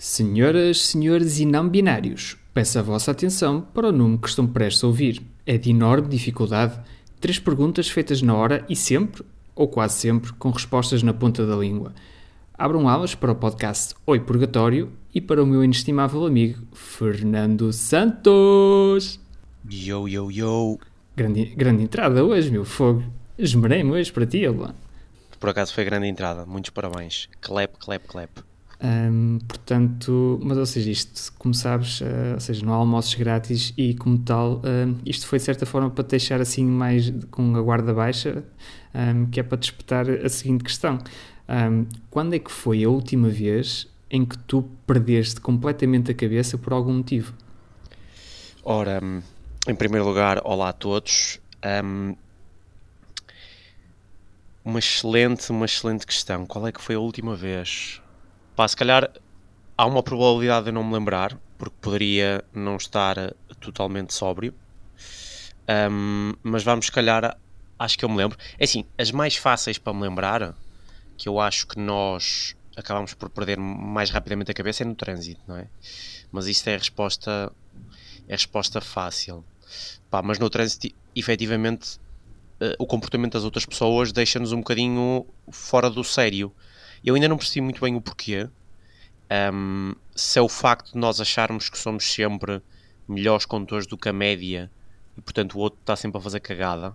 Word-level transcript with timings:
Senhoras, 0.00 0.80
senhores 0.82 1.40
e 1.40 1.44
não 1.44 1.68
binários, 1.68 2.36
peço 2.54 2.78
a 2.78 2.82
vossa 2.82 3.10
atenção 3.10 3.60
para 3.60 3.88
o 3.88 3.92
número 3.92 4.20
que 4.20 4.28
estão 4.28 4.46
prestes 4.46 4.84
a 4.84 4.86
ouvir. 4.86 5.20
É 5.44 5.58
de 5.58 5.70
enorme 5.70 6.06
dificuldade, 6.06 6.78
três 7.20 7.40
perguntas 7.40 7.90
feitas 7.90 8.22
na 8.22 8.32
hora 8.32 8.64
e 8.68 8.76
sempre, 8.76 9.24
ou 9.56 9.66
quase 9.66 9.94
sempre, 9.94 10.32
com 10.34 10.50
respostas 10.50 11.02
na 11.02 11.12
ponta 11.12 11.44
da 11.44 11.56
língua. 11.56 11.92
Abram 12.56 12.88
alas 12.88 13.16
para 13.16 13.32
o 13.32 13.34
podcast 13.34 13.96
Oi 14.06 14.20
Purgatório 14.20 14.92
e 15.12 15.20
para 15.20 15.42
o 15.42 15.46
meu 15.46 15.64
inestimável 15.64 16.24
amigo 16.24 16.62
Fernando 16.72 17.72
Santos. 17.72 19.18
Yo, 19.68 20.06
yo, 20.06 20.30
yo. 20.30 20.78
Grande, 21.16 21.46
grande 21.56 21.82
entrada 21.82 22.24
hoje, 22.24 22.52
meu 22.52 22.64
fogo. 22.64 23.02
Esmerei-me 23.36 23.90
hoje 23.90 24.12
para 24.12 24.26
ti, 24.26 24.46
Alan. 24.46 24.76
Por 25.40 25.50
acaso 25.50 25.74
foi 25.74 25.84
grande 25.84 26.06
entrada. 26.06 26.46
Muitos 26.46 26.70
parabéns. 26.70 27.28
Clap, 27.40 27.76
clap, 27.80 28.06
clap. 28.06 28.47
Um, 28.80 29.38
portanto, 29.40 30.38
mas 30.42 30.56
ou 30.56 30.64
seja, 30.64 30.90
isto, 30.90 31.32
como 31.36 31.52
sabes, 31.52 32.00
uh, 32.00 32.34
ou 32.34 32.40
seja, 32.40 32.64
não 32.64 32.72
há 32.72 32.76
almoços 32.76 33.14
grátis 33.14 33.74
e 33.76 33.94
como 33.94 34.18
tal, 34.18 34.62
isto 35.04 35.26
foi 35.26 35.38
de 35.38 35.44
certa 35.44 35.66
forma 35.66 35.90
para 35.90 36.04
deixar 36.04 36.40
assim 36.40 36.64
mais 36.64 37.12
com 37.30 37.56
a 37.56 37.60
guarda 37.60 37.92
baixa, 37.92 38.44
um, 38.94 39.26
que 39.26 39.40
é 39.40 39.42
para 39.42 39.58
te 39.58 39.64
espetar 39.64 40.08
a 40.08 40.28
seguinte 40.28 40.62
questão. 40.62 40.98
Quando 42.10 42.34
é 42.34 42.38
que 42.38 42.52
foi 42.52 42.84
a 42.84 42.88
última 42.88 43.28
vez 43.28 43.88
em 44.10 44.24
que 44.24 44.38
tu 44.38 44.62
perdeste 44.86 45.40
completamente 45.40 46.10
a 46.10 46.14
cabeça 46.14 46.56
por 46.58 46.72
algum 46.72 46.92
motivo? 46.92 47.32
Ora, 48.62 49.00
em 49.66 49.74
primeiro 49.74 50.06
lugar, 50.06 50.40
olá 50.44 50.68
a 50.68 50.72
todos. 50.72 51.40
uma 54.64 54.78
excelente, 54.78 55.50
uma 55.50 55.64
excelente 55.64 56.06
questão. 56.06 56.46
Qual 56.46 56.66
é 56.66 56.70
que 56.70 56.80
foi 56.80 56.94
a 56.94 57.00
última 57.00 57.34
vez? 57.34 58.02
Pá, 58.58 58.66
se 58.66 58.74
calhar 58.74 59.08
há 59.76 59.86
uma 59.86 60.02
probabilidade 60.02 60.64
de 60.64 60.70
eu 60.70 60.74
não 60.74 60.82
me 60.82 60.92
lembrar, 60.92 61.38
porque 61.56 61.76
poderia 61.80 62.44
não 62.52 62.74
estar 62.74 63.14
totalmente 63.60 64.12
sóbrio. 64.12 64.52
Um, 65.88 66.32
mas 66.42 66.64
vamos, 66.64 66.86
se 66.86 66.90
calhar, 66.90 67.38
acho 67.78 67.96
que 67.96 68.04
eu 68.04 68.08
me 68.08 68.16
lembro. 68.16 68.36
É 68.58 68.64
assim, 68.64 68.84
as 68.98 69.12
mais 69.12 69.36
fáceis 69.36 69.78
para 69.78 69.94
me 69.94 70.00
lembrar, 70.00 70.56
que 71.16 71.28
eu 71.28 71.38
acho 71.38 71.68
que 71.68 71.78
nós 71.78 72.56
acabamos 72.76 73.14
por 73.14 73.30
perder 73.30 73.60
mais 73.60 74.10
rapidamente 74.10 74.50
a 74.50 74.54
cabeça, 74.54 74.82
é 74.82 74.86
no 74.86 74.96
trânsito, 74.96 75.40
não 75.46 75.56
é? 75.56 75.68
Mas 76.32 76.48
isto 76.48 76.66
é 76.66 76.74
a 76.74 76.78
resposta, 76.78 77.52
é 78.26 78.32
a 78.32 78.36
resposta 78.36 78.80
fácil. 78.80 79.44
Pá, 80.10 80.20
mas 80.20 80.40
no 80.40 80.50
trânsito, 80.50 80.88
efetivamente, 81.14 82.00
uh, 82.60 82.74
o 82.76 82.88
comportamento 82.88 83.34
das 83.34 83.44
outras 83.44 83.64
pessoas 83.64 84.10
deixa-nos 84.10 84.50
um 84.50 84.58
bocadinho 84.58 85.24
fora 85.48 85.88
do 85.88 86.02
sério. 86.02 86.52
Eu 87.04 87.14
ainda 87.14 87.28
não 87.28 87.36
percebi 87.36 87.60
muito 87.60 87.80
bem 87.80 87.94
o 87.96 88.00
porquê. 88.00 88.48
Um, 89.52 89.94
se 90.14 90.38
é 90.38 90.42
o 90.42 90.48
facto 90.48 90.92
de 90.92 90.98
nós 90.98 91.20
acharmos 91.20 91.68
que 91.68 91.78
somos 91.78 92.10
sempre 92.10 92.62
melhores 93.06 93.44
condutores 93.44 93.86
do 93.86 93.96
que 93.96 94.08
a 94.08 94.12
média 94.12 94.70
e 95.16 95.20
portanto 95.20 95.54
o 95.54 95.58
outro 95.58 95.78
está 95.80 95.96
sempre 95.96 96.18
a 96.18 96.20
fazer 96.20 96.40
cagada. 96.40 96.94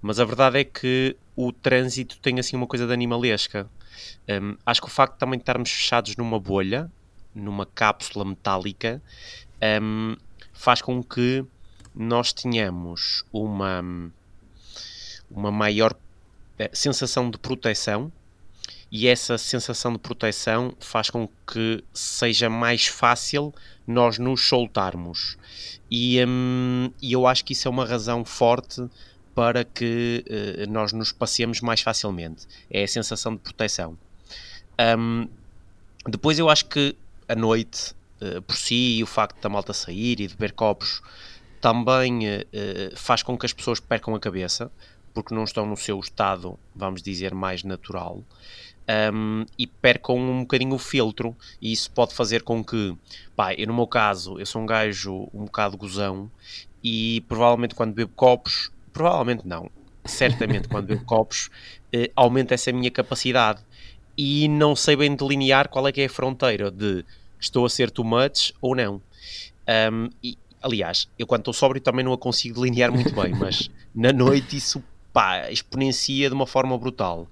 Mas 0.00 0.20
a 0.20 0.24
verdade 0.24 0.58
é 0.58 0.64
que 0.64 1.16
o 1.36 1.52
trânsito 1.52 2.18
tem 2.20 2.38
assim 2.38 2.56
uma 2.56 2.66
coisa 2.66 2.86
de 2.86 2.92
animalesca. 2.92 3.68
Um, 4.28 4.56
acho 4.64 4.80
que 4.80 4.86
o 4.86 4.90
facto 4.90 5.14
de 5.14 5.18
também 5.18 5.38
estarmos 5.38 5.70
fechados 5.70 6.16
numa 6.16 6.38
bolha, 6.38 6.90
numa 7.34 7.66
cápsula 7.66 8.24
metálica, 8.24 9.02
um, 9.82 10.16
faz 10.52 10.80
com 10.80 11.02
que 11.02 11.44
nós 11.94 12.32
tenhamos 12.32 13.24
uma, 13.32 13.82
uma 15.30 15.50
maior 15.50 15.94
eh, 16.58 16.70
sensação 16.72 17.30
de 17.30 17.38
proteção 17.38 18.12
e 18.90 19.06
essa 19.06 19.36
sensação 19.36 19.92
de 19.92 19.98
proteção 19.98 20.74
faz 20.80 21.10
com 21.10 21.28
que 21.46 21.84
seja 21.92 22.48
mais 22.48 22.86
fácil 22.86 23.54
nós 23.86 24.18
nos 24.18 24.46
soltarmos. 24.46 25.36
E, 25.90 26.22
hum, 26.24 26.90
eu 27.02 27.26
acho 27.26 27.44
que 27.44 27.52
isso 27.52 27.68
é 27.68 27.70
uma 27.70 27.84
razão 27.84 28.24
forte 28.24 28.88
para 29.34 29.64
que 29.64 30.24
uh, 30.26 30.70
nós 30.70 30.92
nos 30.92 31.12
passemos 31.12 31.60
mais 31.60 31.80
facilmente. 31.80 32.46
É 32.70 32.82
a 32.82 32.88
sensação 32.88 33.34
de 33.34 33.40
proteção. 33.40 33.96
Um, 34.98 35.28
depois 36.06 36.38
eu 36.38 36.48
acho 36.48 36.66
que 36.66 36.96
a 37.28 37.34
noite, 37.34 37.94
uh, 38.22 38.42
por 38.42 38.56
si, 38.56 38.98
e 38.98 39.02
o 39.02 39.06
facto 39.06 39.40
da 39.40 39.48
malta 39.48 39.72
sair 39.72 40.20
e 40.20 40.26
de 40.26 40.34
beber 40.34 40.52
copos, 40.52 41.02
também 41.60 42.26
uh, 42.26 42.42
faz 42.96 43.22
com 43.22 43.36
que 43.36 43.46
as 43.46 43.52
pessoas 43.52 43.80
percam 43.80 44.14
a 44.14 44.20
cabeça, 44.20 44.72
porque 45.14 45.34
não 45.34 45.44
estão 45.44 45.66
no 45.66 45.76
seu 45.76 46.00
estado, 46.00 46.58
vamos 46.74 47.02
dizer, 47.02 47.34
mais 47.34 47.62
natural 47.62 48.24
um, 49.12 49.44
e 49.58 49.66
percam 49.66 50.16
um 50.16 50.40
bocadinho 50.40 50.74
o 50.74 50.78
filtro. 50.78 51.36
E 51.60 51.72
isso 51.72 51.90
pode 51.90 52.14
fazer 52.14 52.42
com 52.42 52.64
que, 52.64 52.96
pá, 53.36 53.54
eu 53.54 53.66
no 53.66 53.74
meu 53.74 53.86
caso, 53.86 54.38
eu 54.38 54.46
sou 54.46 54.62
um 54.62 54.66
gajo 54.66 55.28
um 55.34 55.44
bocado 55.44 55.76
gozão 55.76 56.30
e 56.82 57.22
provavelmente 57.28 57.74
quando 57.74 57.92
bebo 57.92 58.12
copos, 58.14 58.70
provavelmente 58.92 59.46
não, 59.46 59.70
certamente 60.04 60.68
quando 60.68 60.86
bebo 60.86 61.04
copos, 61.06 61.50
eh, 61.92 62.10
aumenta 62.16 62.54
essa 62.54 62.72
minha 62.72 62.90
capacidade. 62.90 63.60
E 64.16 64.48
não 64.48 64.74
sei 64.74 64.96
bem 64.96 65.14
delinear 65.14 65.68
qual 65.68 65.86
é 65.86 65.92
que 65.92 66.00
é 66.00 66.06
a 66.06 66.10
fronteira 66.10 66.72
de 66.72 67.04
estou 67.38 67.64
a 67.64 67.70
ser 67.70 67.88
too 67.88 68.04
much 68.04 68.52
ou 68.60 68.74
não. 68.74 69.00
Um, 69.92 70.08
e, 70.20 70.36
aliás, 70.60 71.08
eu 71.16 71.24
quando 71.24 71.42
estou 71.42 71.54
sóbrio 71.54 71.80
também 71.80 72.04
não 72.04 72.12
a 72.12 72.18
consigo 72.18 72.60
delinear 72.60 72.90
muito 72.90 73.14
bem, 73.14 73.32
mas 73.32 73.70
na 73.94 74.12
noite 74.12 74.56
isso 74.56 74.82
pá, 75.12 75.50
exponencia 75.50 76.28
de 76.28 76.34
uma 76.34 76.46
forma 76.46 76.76
brutal. 76.76 77.28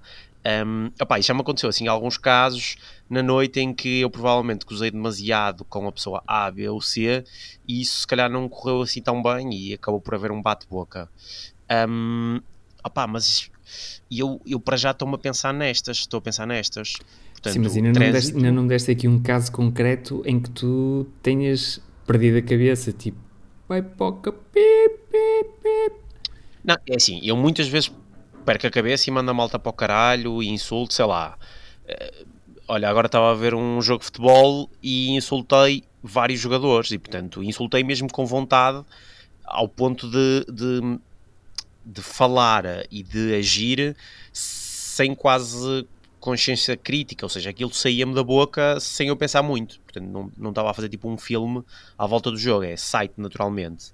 Um, 0.47 0.91
opa, 1.01 1.19
já 1.19 1.33
me 1.33 1.41
aconteceu 1.41 1.67
assim 1.67 1.87
alguns 1.87 2.17
casos 2.17 2.77
na 3.09 3.21
noite 3.21 3.59
em 3.59 3.73
que 3.73 3.99
eu 3.99 4.09
provavelmente 4.09 4.65
gozei 4.65 4.89
demasiado 4.89 5.65
com 5.65 5.85
a 5.87 5.91
pessoa 5.91 6.23
A, 6.25 6.49
B 6.49 6.69
ou 6.69 6.79
C 6.79 7.25
e 7.67 7.81
isso 7.81 7.99
se 7.99 8.07
calhar 8.07 8.29
não 8.29 8.47
correu 8.47 8.81
assim 8.81 9.01
tão 9.01 9.21
bem 9.21 9.53
e 9.53 9.73
acabou 9.73 9.99
por 9.99 10.15
haver 10.15 10.31
um 10.31 10.41
bate-boca. 10.41 11.09
Um, 11.89 12.39
opa, 12.81 13.05
mas 13.07 13.51
eu, 14.09 14.39
eu 14.45 14.57
para 14.57 14.77
já 14.77 14.91
estou-me 14.91 15.15
a 15.15 15.17
pensar 15.17 15.53
nestas, 15.53 15.97
estou 15.97 16.19
a 16.19 16.21
pensar 16.21 16.47
nestas. 16.47 16.93
Portanto, 17.33 17.53
Sim, 17.53 17.59
mas 17.59 17.75
ainda, 17.75 17.99
não 17.99 18.11
deste, 18.11 18.35
ainda 18.35 18.51
não 18.51 18.67
deste 18.67 18.91
aqui 18.91 19.07
um 19.07 19.21
caso 19.21 19.51
concreto 19.51 20.23
em 20.25 20.39
que 20.39 20.49
tu 20.51 21.05
tenhas 21.21 21.81
perdido 22.05 22.37
a 22.37 22.41
cabeça, 22.41 22.93
tipo, 22.93 23.19
vai 23.67 23.81
poca, 23.81 24.31
pip, 24.31 24.97
pip, 25.11 25.49
pip. 25.61 25.95
Não, 26.63 26.77
é 26.89 26.95
assim, 26.95 27.19
eu 27.21 27.35
muitas 27.35 27.67
vezes 27.67 27.91
perco 28.47 28.65
a 28.65 28.71
cabeça 28.71 29.09
e 29.09 29.13
manda 29.13 29.31
a 29.31 29.33
malta 29.33 29.59
para 29.59 29.69
o 29.69 29.73
caralho 29.73 30.41
e 30.41 30.47
insulto, 30.47 30.93
sei 30.93 31.03
lá. 31.03 31.37
Eh, 31.85 32.25
olha, 32.65 32.87
agora 32.87 33.07
estava 33.07 33.29
a 33.29 33.33
ver 33.33 33.53
um 33.53 33.81
jogo 33.81 33.99
de 33.99 34.05
futebol 34.05 34.69
e 34.81 35.09
insultei 35.09 35.83
vários 36.01 36.39
jogadores 36.39 36.89
e, 36.91 36.97
portanto, 36.97 37.43
insultei 37.43 37.83
mesmo 37.83 38.09
com 38.09 38.25
vontade 38.25 38.85
ao 39.43 39.67
ponto 39.67 40.09
de, 40.09 40.45
de, 40.49 40.97
de 41.85 42.01
falar 42.01 42.63
e 42.89 43.03
de 43.03 43.35
agir 43.35 43.97
sem 44.31 45.13
quase 45.13 45.85
consciência 46.27 46.75
crítica, 46.75 47.25
ou 47.25 47.29
seja, 47.29 47.51
aquilo 47.51 47.73
saía-me 47.73 48.13
da 48.13 48.21
boca 48.21 48.81
sem 48.81 49.07
eu 49.07 49.15
pensar 49.15 49.41
muito, 49.41 49.79
portanto 49.79 50.09
não, 50.09 50.29
não 50.37 50.49
estava 50.49 50.69
a 50.69 50.73
fazer 50.73 50.89
tipo 50.89 51.07
um 51.07 51.17
filme 51.17 51.63
à 51.97 52.05
volta 52.05 52.29
do 52.29 52.37
jogo, 52.37 52.65
é 52.65 52.75
site 52.75 53.13
naturalmente. 53.15 53.93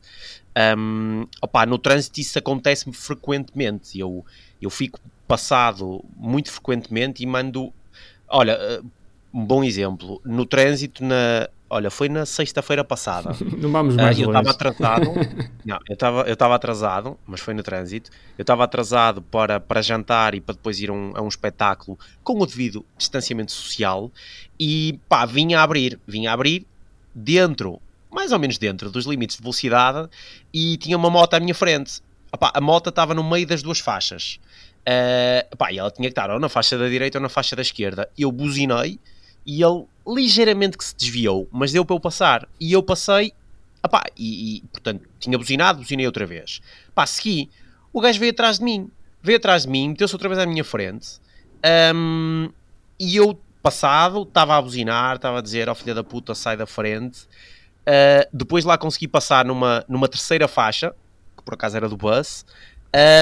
Um, 0.75 1.27
opa, 1.39 1.63
no 1.67 1.77
trânsito 1.77 2.19
isso 2.19 2.39
acontece-me 2.39 2.91
frequentemente, 2.91 3.99
eu, 3.99 4.25
eu 4.59 4.71
fico 4.71 4.99
passado 5.27 6.03
muito 6.17 6.51
frequentemente 6.51 7.21
e 7.21 7.27
mando, 7.27 7.71
olha, 8.27 8.53
eh, 8.53 8.81
um 9.31 9.45
bom 9.45 9.63
exemplo, 9.63 10.19
no 10.25 10.43
trânsito 10.43 11.03
na, 11.03 11.47
Olha, 11.75 11.89
foi 11.89 12.07
na 12.07 12.23
sexta-feira 12.23 12.83
passada. 12.83 13.35
Não 13.57 13.71
vamos 13.71 13.95
mais 13.95 14.15
uh, 14.19 14.21
Eu 14.21 14.27
estava 14.27 14.51
atrasado. 14.51 15.05
não, 15.65 15.79
eu 15.89 15.93
estava 15.93 16.21
eu 16.21 16.53
atrasado, 16.53 17.17
mas 17.25 17.39
foi 17.39 17.55
no 17.55 17.63
trânsito. 17.63 18.11
Eu 18.37 18.43
estava 18.43 18.63
atrasado 18.63 19.23
para, 19.23 19.59
para 19.59 19.81
jantar 19.81 20.35
e 20.35 20.39
para 20.39 20.53
depois 20.53 20.79
ir 20.79 20.91
a 20.91 20.93
um, 20.93 21.13
a 21.15 21.21
um 21.23 21.27
espetáculo 21.27 21.97
com 22.23 22.39
o 22.39 22.45
devido 22.45 22.85
distanciamento 22.95 23.51
social. 23.51 24.11
E 24.59 24.99
pá, 25.09 25.25
vinha 25.25 25.61
a 25.61 25.63
abrir, 25.63 25.99
vinha 26.07 26.29
a 26.29 26.33
abrir 26.35 26.67
dentro, 27.15 27.81
mais 28.11 28.31
ou 28.31 28.37
menos 28.37 28.59
dentro 28.59 28.91
dos 28.91 29.07
limites 29.07 29.37
de 29.37 29.41
velocidade 29.41 30.07
e 30.53 30.77
tinha 30.77 30.95
uma 30.95 31.09
moto 31.09 31.33
à 31.33 31.39
minha 31.39 31.55
frente. 31.55 32.01
A 32.39 32.61
moto 32.61 32.89
estava 32.89 33.15
no 33.15 33.23
meio 33.23 33.47
das 33.47 33.63
duas 33.63 33.79
faixas. 33.79 34.39
Uh, 34.87 35.71
e 35.71 35.79
ela 35.79 35.89
tinha 35.89 36.07
que 36.07 36.11
estar 36.11 36.29
ou 36.29 36.39
na 36.39 36.49
faixa 36.49 36.77
da 36.77 36.87
direita 36.87 37.17
ou 37.17 37.21
na 37.23 37.29
faixa 37.29 37.55
da 37.55 37.63
esquerda. 37.63 38.07
Eu 38.15 38.31
buzinei 38.31 38.99
e 39.45 39.61
ele 39.61 39.85
ligeiramente 40.07 40.77
que 40.77 40.83
se 40.83 40.95
desviou, 40.95 41.47
mas 41.51 41.71
deu 41.71 41.85
para 41.85 41.95
eu 41.95 41.99
passar. 41.99 42.47
E 42.59 42.71
eu 42.73 42.83
passei, 42.83 43.33
opá, 43.83 44.03
e, 44.17 44.57
e 44.57 44.61
portanto, 44.67 45.07
tinha 45.19 45.37
buzinado, 45.37 45.79
buzinei 45.79 46.05
outra 46.05 46.25
vez. 46.25 46.61
Pá, 46.93 47.05
segui. 47.05 47.49
O 47.91 48.01
gajo 48.01 48.19
veio 48.19 48.31
atrás 48.31 48.59
de 48.59 48.65
mim, 48.65 48.89
veio 49.21 49.37
atrás 49.37 49.63
de 49.63 49.69
mim, 49.69 49.89
meteu-se 49.89 50.13
outra 50.13 50.27
vez 50.27 50.39
à 50.39 50.45
minha 50.45 50.63
frente. 50.63 51.19
Um, 51.95 52.49
e 52.99 53.15
eu, 53.15 53.39
passado, 53.61 54.23
estava 54.23 54.57
a 54.57 54.61
buzinar, 54.61 55.15
estava 55.15 55.39
a 55.39 55.41
dizer 55.41 55.69
ao 55.69 55.73
oh, 55.73 55.75
filho 55.75 55.95
da 55.95 56.03
puta, 56.03 56.35
sai 56.35 56.57
da 56.57 56.65
frente. 56.65 57.21
Uh, 57.81 58.27
depois 58.31 58.65
lá 58.65 58.77
consegui 58.77 59.07
passar 59.07 59.45
numa, 59.45 59.85
numa 59.87 60.07
terceira 60.07 60.47
faixa, 60.47 60.93
que 61.37 61.43
por 61.43 61.53
acaso 61.53 61.77
era 61.77 61.87
do 61.87 61.95
bus. 61.95 62.45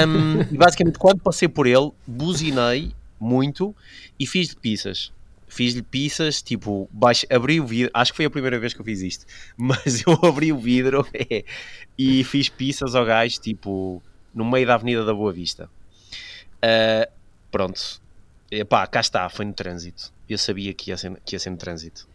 Um, 0.08 0.42
e 0.52 0.58
basicamente, 0.58 0.98
quando 0.98 1.20
passei 1.22 1.48
por 1.48 1.68
ele, 1.68 1.92
buzinei 2.08 2.94
muito 3.20 3.76
e 4.20 4.26
fiz 4.26 4.50
de 4.50 4.56
pizzas 4.56 5.12
fiz-lhe 5.52 5.82
pizzas, 5.82 6.42
tipo, 6.42 6.90
baixo, 6.92 7.26
abri 7.30 7.60
o 7.60 7.66
vidro, 7.66 7.92
acho 7.94 8.12
que 8.12 8.18
foi 8.18 8.26
a 8.26 8.30
primeira 8.30 8.58
vez 8.58 8.74
que 8.74 8.82
eu 8.82 8.86
fiz 8.86 9.02
isto, 9.02 9.26
mas 9.56 10.04
eu 10.06 10.14
abri 10.24 10.52
o 10.52 10.58
vidro 10.58 11.06
é, 11.14 11.44
e 11.98 12.24
fiz 12.24 12.50
pizzas 12.50 12.96
ao 12.96 13.06
gajo, 13.06 13.40
tipo, 13.40 14.02
no 14.34 14.50
meio 14.50 14.66
da 14.66 14.76
Avenida 14.76 15.06
da 15.06 15.14
Boa 15.14 15.32
Vista. 15.32 15.70
Uh, 16.64 17.12
pronto, 17.52 18.02
Epá, 18.52 18.86
cá 18.86 19.00
está, 19.00 19.30
foi 19.30 19.46
no 19.46 19.54
trânsito. 19.54 20.12
Eu 20.28 20.38
sabia 20.38 20.74
que 20.74 20.92
ia 20.92 20.98
ser, 20.98 21.18
que 21.26 21.36
ia 21.36 21.40
ser 21.40 21.52
no 21.52 21.58
trânsito. 21.58 22.06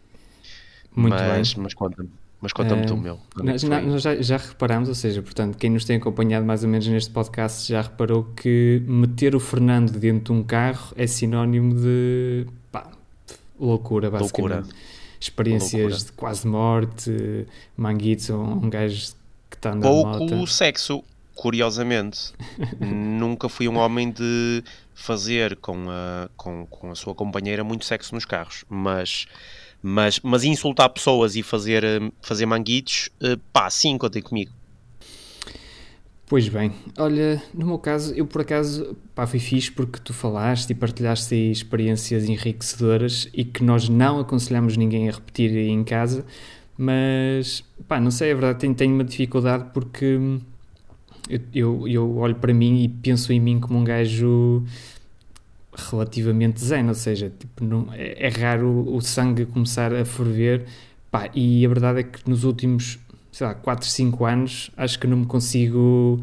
Muito 0.95 1.15
mas, 1.15 1.53
bem. 1.53 1.63
Mas 1.63 1.73
conta-me. 1.73 2.09
Mas 2.39 2.53
conta-me 2.53 2.83
uh, 2.83 2.85
tu, 2.85 2.95
meu. 2.95 3.19
Nós, 3.43 3.63
nós 3.63 4.03
já, 4.03 4.21
já 4.21 4.37
reparamos, 4.37 4.87
ou 4.87 4.93
seja, 4.93 5.23
portanto, 5.23 5.57
quem 5.57 5.71
nos 5.71 5.83
tem 5.83 5.97
acompanhado 5.97 6.45
mais 6.45 6.63
ou 6.63 6.69
menos 6.69 6.85
neste 6.85 7.09
podcast 7.09 7.67
já 7.67 7.81
reparou 7.81 8.23
que 8.35 8.83
meter 8.85 9.35
o 9.35 9.39
Fernando 9.39 9.91
dentro 9.93 10.31
de 10.31 10.39
um 10.39 10.43
carro 10.43 10.93
é 10.95 11.07
sinónimo 11.07 11.73
de 11.73 12.45
pá, 12.66 12.66
loucura, 13.59 14.09
basicamente. 14.09 14.53
Loucura. 14.53 14.75
Experiências 15.19 15.81
loucura. 15.81 16.05
de 16.05 16.11
quase 16.13 16.47
morte, 16.47 17.47
manguitos, 17.75 18.29
um, 18.29 18.43
um 18.43 18.69
gajo 18.69 19.13
que 19.49 19.55
está 19.55 19.71
andando 19.71 20.17
Pouco 20.17 20.47
sexo, 20.47 21.03
curiosamente. 21.35 22.33
Nunca 22.79 23.49
fui 23.49 23.67
um 23.67 23.77
homem 23.77 24.11
de 24.11 24.63
fazer 24.93 25.55
com 25.57 25.89
a, 25.89 26.29
com, 26.35 26.65
com 26.67 26.91
a 26.91 26.95
sua 26.95 27.15
companheira 27.15 27.63
muito 27.63 27.85
sexo 27.85 28.13
nos 28.13 28.25
carros, 28.25 28.63
mas 28.69 29.27
mas, 29.81 30.19
mas 30.21 30.43
insultar 30.43 30.89
pessoas 30.89 31.35
e 31.35 31.43
fazer, 31.43 31.83
eh, 31.83 31.99
fazer 32.21 32.45
manguitos, 32.45 33.09
eh, 33.21 33.37
pá, 33.53 33.69
sim, 33.69 33.97
contem 33.97 34.21
comigo. 34.21 34.51
Pois 36.29 36.49
bem, 36.49 36.73
olha, 36.97 37.41
no 37.53 37.65
meu 37.65 37.79
caso, 37.79 38.13
eu 38.13 38.25
por 38.27 38.41
acaso, 38.41 38.97
pá, 39.15 39.25
fui 39.25 39.39
fixe 39.39 39.71
porque 39.71 39.97
tu 40.03 40.13
falaste 40.13 40.69
e 40.71 40.75
partilhaste 40.75 41.33
experiências 41.33 42.27
enriquecedoras 42.27 43.29
e 43.33 43.45
que 43.45 43.63
nós 43.63 43.87
não 43.87 44.19
aconselhamos 44.19 44.75
ninguém 44.75 45.07
a 45.07 45.13
repetir 45.13 45.55
em 45.55 45.85
casa, 45.85 46.25
mas, 46.77 47.63
pá, 47.87 48.01
não 48.01 48.11
sei, 48.11 48.31
é 48.31 48.33
verdade, 48.33 48.59
tenho, 48.59 48.75
tenho 48.75 48.93
uma 48.93 49.05
dificuldade 49.05 49.67
porque 49.73 50.19
eu, 51.29 51.41
eu, 51.53 51.87
eu 51.87 52.17
olho 52.17 52.35
para 52.35 52.53
mim 52.53 52.83
e 52.83 52.89
penso 52.89 53.31
em 53.31 53.39
mim 53.39 53.59
como 53.59 53.79
um 53.79 53.83
gajo 53.85 54.65
relativamente 55.91 56.63
zen, 56.63 56.87
ou 56.87 56.93
seja, 56.93 57.31
tipo, 57.37 57.63
não, 57.63 57.87
é, 57.93 58.27
é, 58.27 58.29
raro 58.29 58.93
o, 58.93 59.01
sangue 59.01 59.45
começar 59.45 59.93
a 59.93 60.03
ferver, 60.03 60.65
pá, 61.11 61.29
e 61.33 61.65
a 61.65 61.69
verdade 61.69 61.99
é 61.99 62.03
que 62.03 62.29
nos 62.29 62.43
últimos, 62.43 62.99
sei 63.31 63.47
lá, 63.47 63.53
4, 63.55 63.87
5 63.87 64.25
anos, 64.25 64.71
acho 64.77 64.99
que 64.99 65.07
não 65.07 65.17
me 65.17 65.25
consigo 65.25 66.21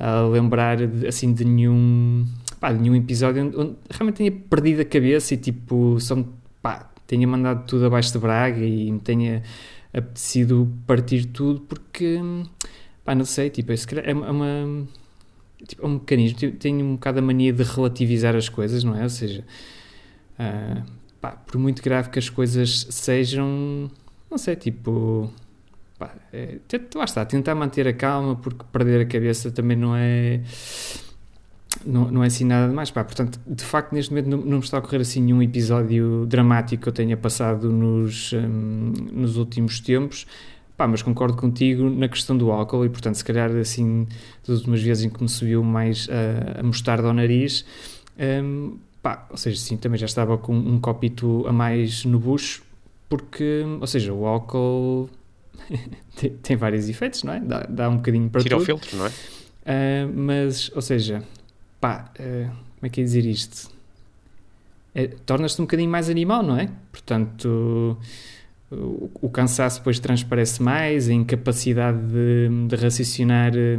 uh, 0.00 0.30
lembrar 0.30 0.78
assim 1.06 1.32
de 1.32 1.44
nenhum, 1.44 2.26
pá, 2.60 2.72
de 2.72 2.80
nenhum 2.80 2.96
episódio 2.96 3.44
onde, 3.44 3.56
onde, 3.56 3.76
realmente 3.90 4.16
tenha 4.16 4.32
perdido 4.32 4.82
a 4.82 4.84
cabeça 4.84 5.34
e 5.34 5.36
tipo, 5.36 5.98
só 6.00 6.16
pá, 6.62 6.90
tenha 7.06 7.26
mandado 7.26 7.66
tudo 7.66 7.86
abaixo 7.86 8.12
de 8.12 8.18
braga 8.18 8.64
e 8.64 8.90
me 8.90 9.00
tenha 9.00 9.42
apetecido 9.92 10.70
partir 10.86 11.26
tudo 11.26 11.60
porque, 11.60 12.20
pá, 13.04 13.14
não 13.14 13.24
sei, 13.24 13.50
tipo, 13.50 13.72
é, 13.72 13.76
é 14.04 14.14
uma 14.14 14.86
tipo, 15.66 15.82
é 15.82 15.86
um 15.86 15.94
mecanismo, 15.94 16.38
tipo, 16.38 16.56
tenho 16.58 16.84
um 16.84 16.94
bocado 16.94 17.18
a 17.18 17.22
mania 17.22 17.52
de 17.52 17.62
relativizar 17.62 18.34
as 18.36 18.48
coisas, 18.48 18.84
não 18.84 18.96
é? 18.96 19.02
Ou 19.02 19.08
seja, 19.08 19.44
uh, 20.38 20.82
pá, 21.20 21.32
por 21.32 21.58
muito 21.58 21.82
grave 21.82 22.10
que 22.10 22.18
as 22.18 22.28
coisas 22.28 22.86
sejam, 22.90 23.90
não 24.30 24.38
sei, 24.38 24.56
tipo, 24.56 25.30
pá, 25.98 26.14
é, 26.32 26.58
lá 26.94 27.04
está, 27.04 27.24
tentar 27.24 27.54
manter 27.54 27.86
a 27.88 27.92
calma, 27.92 28.36
porque 28.36 28.64
perder 28.72 29.00
a 29.00 29.06
cabeça 29.06 29.50
também 29.50 29.76
não 29.76 29.94
é. 29.96 30.40
Não, 31.84 32.10
não 32.10 32.24
é 32.24 32.28
assim 32.28 32.44
nada 32.44 32.68
demais, 32.68 32.90
pá. 32.90 33.04
Portanto, 33.04 33.38
de 33.46 33.64
facto, 33.64 33.92
neste 33.92 34.10
momento 34.10 34.28
não, 34.28 34.38
não 34.38 34.58
me 34.58 34.64
está 34.64 34.78
a 34.78 34.80
ocorrer 34.80 35.00
assim 35.02 35.20
nenhum 35.20 35.42
episódio 35.42 36.24
dramático 36.26 36.84
que 36.84 36.88
eu 36.88 36.92
tenha 36.92 37.16
passado 37.16 37.70
nos, 37.70 38.32
um, 38.32 38.92
nos 39.12 39.36
últimos 39.36 39.80
tempos. 39.80 40.26
Pá, 40.76 40.86
mas 40.86 41.00
concordo 41.00 41.36
contigo 41.36 41.88
na 41.88 42.06
questão 42.06 42.36
do 42.36 42.50
álcool 42.50 42.84
e, 42.84 42.88
portanto, 42.90 43.14
se 43.14 43.24
calhar 43.24 43.50
assim, 43.56 44.06
das 44.46 44.58
últimas 44.58 44.82
vezes 44.82 45.04
em 45.04 45.10
que 45.10 45.22
me 45.22 45.28
subiu 45.28 45.62
mais 45.64 46.06
a, 46.10 46.60
a 46.60 46.62
mostarda 46.62 47.08
ao 47.08 47.14
nariz, 47.14 47.64
um, 48.42 48.76
pá, 49.02 49.26
ou 49.30 49.38
seja, 49.38 49.58
sim, 49.58 49.78
também 49.78 49.98
já 49.98 50.04
estava 50.04 50.36
com 50.36 50.54
um 50.54 50.78
copito 50.78 51.46
a 51.48 51.52
mais 51.52 52.04
no 52.04 52.18
bucho, 52.18 52.62
porque, 53.08 53.64
ou 53.80 53.86
seja, 53.86 54.12
o 54.12 54.26
álcool 54.26 55.08
tem, 56.16 56.30
tem, 56.30 56.56
vários 56.56 56.88
efeitos, 56.88 57.22
não 57.22 57.32
é? 57.32 57.40
Dá, 57.40 57.66
dá 57.68 57.88
um 57.88 57.96
bocadinho 57.96 58.28
para 58.28 58.42
Tira 58.42 58.56
tudo. 58.56 58.62
o 58.62 58.66
filtro, 58.66 58.96
não 58.96 59.06
é? 59.06 59.08
Uh, 59.08 60.12
mas, 60.14 60.70
ou 60.74 60.82
seja, 60.82 61.22
pá, 61.80 62.10
uh, 62.18 62.48
como 62.48 62.82
é 62.82 62.88
que 62.88 63.00
é 63.00 63.04
dizer 63.04 63.24
isto? 63.24 63.70
É, 64.94 65.08
Tornas-te 65.08 65.60
um 65.60 65.64
bocadinho 65.64 65.90
mais 65.90 66.08
animal, 66.08 66.42
não 66.42 66.58
é? 66.58 66.70
Portanto 66.90 67.98
o, 68.70 69.10
o 69.22 69.28
cansaço 69.28 69.78
depois 69.78 69.98
transparece 69.98 70.62
mais, 70.62 71.08
a 71.08 71.12
incapacidade 71.12 71.98
de, 71.98 72.48
de, 72.68 72.76
raciocinar 72.76 73.52
eh, 73.56 73.78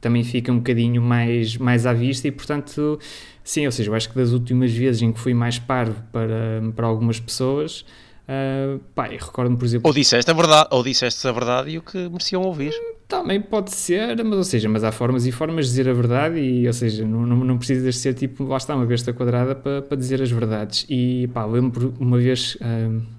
também 0.00 0.22
fica 0.22 0.52
um 0.52 0.58
bocadinho 0.58 1.02
mais, 1.02 1.56
mais 1.56 1.86
à 1.86 1.92
vista 1.92 2.28
e, 2.28 2.30
portanto, 2.30 2.98
sim, 3.42 3.66
ou 3.66 3.72
seja, 3.72 3.90
eu 3.90 3.94
acho 3.94 4.08
que 4.08 4.14
das 4.14 4.32
últimas 4.32 4.72
vezes 4.72 5.02
em 5.02 5.12
que 5.12 5.18
fui 5.18 5.34
mais 5.34 5.58
parvo 5.58 6.00
para, 6.12 6.62
para 6.74 6.86
algumas 6.86 7.18
pessoas, 7.18 7.84
uh, 8.28 8.78
pá, 8.94 9.06
recordo-me, 9.06 9.56
por 9.56 9.64
exemplo... 9.64 9.88
Ou 9.88 9.94
disseste 9.94 10.30
a 10.30 10.34
verdade, 10.34 10.68
ou 10.70 10.82
disseste 10.82 11.26
a 11.26 11.32
verdade 11.32 11.70
e 11.70 11.78
o 11.78 11.82
que 11.82 12.08
mereciam 12.08 12.42
ouvir. 12.42 12.72
Também 13.08 13.40
pode 13.40 13.72
ser, 13.72 14.22
mas 14.24 14.36
ou 14.36 14.44
seja, 14.44 14.68
mas 14.68 14.82
há 14.82 14.90
formas 14.90 15.26
e 15.26 15.32
formas 15.32 15.66
de 15.66 15.72
dizer 15.72 15.88
a 15.88 15.92
verdade 15.92 16.38
e, 16.40 16.66
ou 16.66 16.72
seja, 16.72 17.04
não, 17.06 17.24
não, 17.24 17.36
não 17.36 17.58
precisas 17.58 17.96
ser 17.98 18.14
tipo, 18.14 18.44
lá 18.44 18.56
está, 18.56 18.74
uma 18.74 18.86
besta 18.86 19.12
quadrada 19.12 19.54
para, 19.54 19.82
para 19.82 19.96
dizer 19.96 20.20
as 20.20 20.30
verdades. 20.30 20.84
E, 20.88 21.28
pá, 21.32 21.44
lembro 21.44 21.94
uma 21.98 22.18
vez... 22.18 22.56
Uh, 22.56 23.16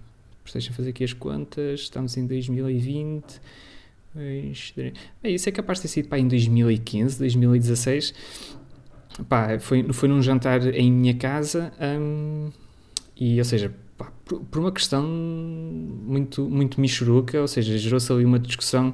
deixa 0.53 0.71
fazer 0.71 0.91
aqui 0.91 1.03
as 1.03 1.13
contas, 1.13 1.81
estamos 1.81 2.15
em 2.17 2.25
2020. 2.25 3.41
É, 4.15 5.29
isso 5.29 5.49
é 5.49 5.51
capaz 5.51 5.79
de 5.79 5.83
ter 5.83 5.87
sido 5.89 6.09
pá, 6.09 6.17
em 6.17 6.27
2015, 6.27 7.19
2016. 7.19 8.13
Pá, 9.27 9.59
foi, 9.59 9.83
foi 9.93 10.09
num 10.09 10.21
jantar 10.21 10.65
em 10.73 10.91
minha 10.91 11.15
casa 11.15 11.71
hum, 11.79 12.49
e, 13.15 13.37
ou 13.37 13.45
seja, 13.45 13.71
pá, 13.97 14.11
por, 14.25 14.39
por, 14.41 14.59
uma 14.59 14.71
questão 14.71 15.03
muito, 15.03 16.47
muito 16.49 16.79
michuruca, 16.79 17.41
ou 17.41 17.47
seja, 17.47 17.77
gerou-se 17.77 18.11
ali 18.11 18.25
uma 18.25 18.39
discussão 18.39 18.93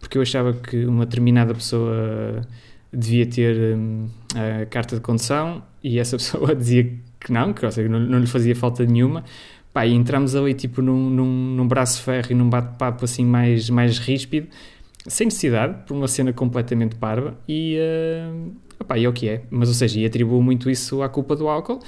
porque 0.00 0.16
eu 0.16 0.22
achava 0.22 0.52
que 0.52 0.84
uma 0.86 1.04
determinada 1.04 1.54
pessoa 1.54 2.46
devia 2.92 3.26
ter 3.26 3.76
hum, 3.76 4.08
a 4.34 4.66
carta 4.66 4.96
de 4.96 5.02
condução 5.02 5.62
e 5.82 5.98
essa 5.98 6.16
pessoa 6.18 6.54
dizia 6.54 6.84
que 7.20 7.32
não, 7.32 7.52
que 7.52 7.64
ou 7.64 7.70
seja, 7.72 7.88
não, 7.88 8.00
não 8.00 8.18
lhe 8.18 8.26
fazia 8.26 8.54
falta 8.54 8.84
nenhuma. 8.84 9.24
Pá, 9.72 9.86
e 9.86 9.92
entramos 9.92 10.34
ali 10.34 10.54
tipo 10.54 10.80
num, 10.80 11.10
num, 11.10 11.54
num 11.56 11.68
braço 11.68 12.02
ferro 12.02 12.28
e 12.30 12.34
num 12.34 12.48
bate-papo 12.48 13.04
assim 13.04 13.24
mais, 13.24 13.68
mais 13.68 13.98
ríspido, 13.98 14.48
sem 15.06 15.26
necessidade, 15.26 15.86
por 15.86 15.94
uma 15.94 16.08
cena 16.08 16.32
completamente 16.32 16.96
parva, 16.96 17.38
e, 17.46 17.78
uh, 17.78 18.52
opá, 18.80 18.98
e 18.98 19.04
é 19.04 19.08
o 19.08 19.12
que 19.12 19.28
é. 19.28 19.42
Mas, 19.50 19.68
ou 19.68 19.74
seja, 19.74 20.00
e 20.00 20.06
atribuo 20.06 20.42
muito 20.42 20.70
isso 20.70 21.02
à 21.02 21.08
culpa 21.08 21.36
do 21.36 21.48
álcool, 21.48 21.80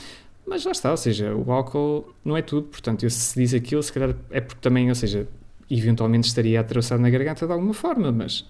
mas 0.50 0.62
já 0.62 0.72
está, 0.72 0.90
ou 0.90 0.96
seja, 0.96 1.32
o 1.32 1.52
álcool 1.52 2.12
não 2.24 2.36
é 2.36 2.42
tudo, 2.42 2.66
portanto, 2.66 3.04
eu, 3.04 3.10
se 3.10 3.38
diz 3.38 3.54
aquilo, 3.54 3.80
se 3.80 3.92
calhar 3.92 4.16
é 4.32 4.40
porque 4.40 4.60
também, 4.60 4.88
ou 4.88 4.94
seja, 4.96 5.28
eventualmente 5.70 6.26
estaria 6.26 6.58
atravessado 6.58 7.00
na 7.00 7.08
garganta 7.08 7.46
de 7.46 7.52
alguma 7.52 7.72
forma, 7.72 8.10
mas 8.10 8.44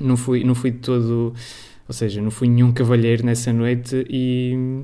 não 0.00 0.16
fui, 0.16 0.42
não 0.42 0.56
fui 0.56 0.72
todo, 0.72 1.32
ou 1.86 1.94
seja, 1.94 2.20
não 2.20 2.32
fui 2.32 2.48
nenhum 2.48 2.72
cavalheiro 2.72 3.24
nessa 3.24 3.52
noite 3.52 4.04
e 4.10 4.82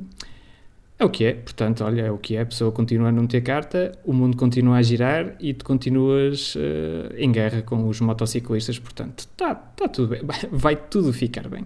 é 0.96 1.04
o 1.04 1.11
que 1.11 1.25
é, 1.25 1.34
portanto, 1.34 1.82
olha, 1.82 2.02
é 2.02 2.11
o 2.12 2.18
que 2.18 2.37
é, 2.37 2.42
a 2.42 2.46
pessoa 2.46 2.70
continua 2.70 3.08
a 3.08 3.12
não 3.12 3.26
ter 3.26 3.40
carta, 3.40 3.90
o 4.04 4.12
mundo 4.12 4.37
continua 4.37 4.76
a 4.76 4.82
girar 4.82 5.34
e 5.40 5.52
tu 5.52 5.64
continuas 5.64 6.54
uh, 6.54 7.12
em 7.16 7.32
guerra 7.32 7.62
com 7.62 7.88
os 7.88 8.00
motociclistas, 8.00 8.78
portanto, 8.78 9.18
está 9.18 9.56
tá 9.56 9.88
tudo 9.88 10.11
bem, 10.11 10.23
vai 10.52 10.76
tudo 10.76 11.12
ficar 11.12 11.49
bem. 11.49 11.64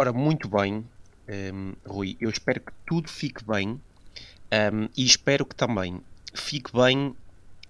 Ora, 0.00 0.14
muito 0.14 0.48
bem, 0.48 0.82
um, 1.52 1.74
Rui, 1.86 2.16
eu 2.18 2.30
espero 2.30 2.58
que 2.58 2.72
tudo 2.86 3.06
fique 3.06 3.44
bem 3.44 3.78
um, 4.72 4.88
e 4.96 5.04
espero 5.04 5.44
que 5.44 5.54
também 5.54 6.00
fique 6.32 6.72
bem 6.72 7.14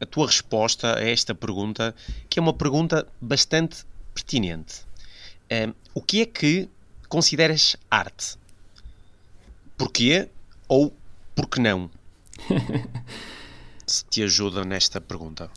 a 0.00 0.06
tua 0.06 0.26
resposta 0.26 0.96
a 0.96 1.00
esta 1.00 1.34
pergunta, 1.34 1.92
que 2.28 2.38
é 2.38 2.40
uma 2.40 2.52
pergunta 2.52 3.04
bastante 3.20 3.84
pertinente. 4.14 4.82
Um, 5.50 5.74
o 5.92 6.00
que 6.00 6.22
é 6.22 6.26
que 6.26 6.68
consideras 7.08 7.76
arte? 7.90 8.38
Porquê 9.76 10.28
ou 10.68 10.94
por 11.34 11.48
que 11.48 11.58
não? 11.58 11.90
Se 13.84 14.04
te 14.04 14.22
ajuda 14.22 14.64
nesta 14.64 15.00
pergunta. 15.00 15.50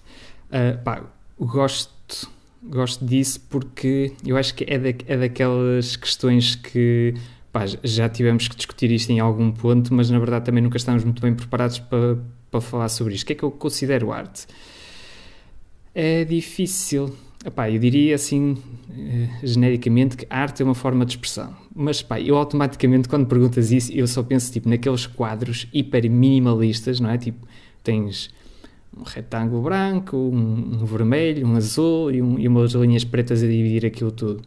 Uh, 0.49 0.83
pá, 0.83 1.03
gosto, 1.39 2.31
gosto 2.65 3.05
disso 3.05 3.39
porque 3.49 4.13
eu 4.25 4.37
acho 4.37 4.53
que 4.55 4.65
é, 4.67 4.77
da, 4.77 4.89
é 5.07 5.17
daquelas 5.17 5.95
questões 5.95 6.55
que 6.55 7.13
pá, 7.51 7.65
já 7.83 8.09
tivemos 8.09 8.47
que 8.47 8.55
discutir 8.55 8.91
isto 8.91 9.11
em 9.11 9.19
algum 9.19 9.51
ponto, 9.51 9.93
mas 9.93 10.09
na 10.09 10.19
verdade 10.19 10.45
também 10.45 10.63
nunca 10.63 10.77
estamos 10.77 11.03
muito 11.03 11.21
bem 11.21 11.33
preparados 11.33 11.79
para 11.79 12.17
para 12.53 12.61
falar 12.61 12.89
sobre 12.89 13.15
isto. 13.15 13.23
O 13.23 13.27
que 13.27 13.33
é 13.33 13.35
que 13.35 13.43
eu 13.43 13.51
considero 13.51 14.11
arte? 14.11 14.45
É 15.93 16.23
difícil. 16.23 17.15
epá, 17.43 17.69
eu 17.69 17.79
diria 17.79 18.15
assim, 18.15 18.55
eh, 18.95 19.27
genericamente, 19.43 20.15
que 20.15 20.27
arte 20.29 20.61
é 20.61 20.65
uma 20.65 20.75
forma 20.75 21.03
de 21.03 21.13
expressão. 21.13 21.55
Mas 21.75 22.03
pá, 22.03 22.21
eu 22.21 22.37
automaticamente, 22.37 23.09
quando 23.09 23.25
perguntas 23.25 23.71
isso, 23.71 23.91
eu 23.91 24.07
só 24.07 24.21
penso 24.21 24.51
tipo, 24.51 24.69
naqueles 24.69 25.07
quadros 25.07 25.67
hiper 25.73 26.09
minimalistas, 26.09 26.99
não 26.99 27.09
é? 27.09 27.17
Tipo, 27.17 27.47
tens 27.83 28.29
um 28.97 29.03
retângulo 29.03 29.61
branco, 29.63 30.15
um, 30.15 30.81
um 30.81 30.85
vermelho, 30.85 31.47
um 31.47 31.55
azul 31.55 32.11
e, 32.11 32.21
um, 32.21 32.39
e, 32.39 32.47
umas 32.47 32.73
linhas 32.73 33.03
pretas 33.03 33.43
a 33.43 33.47
dividir 33.47 33.85
aquilo 33.85 34.11
tudo. 34.11 34.41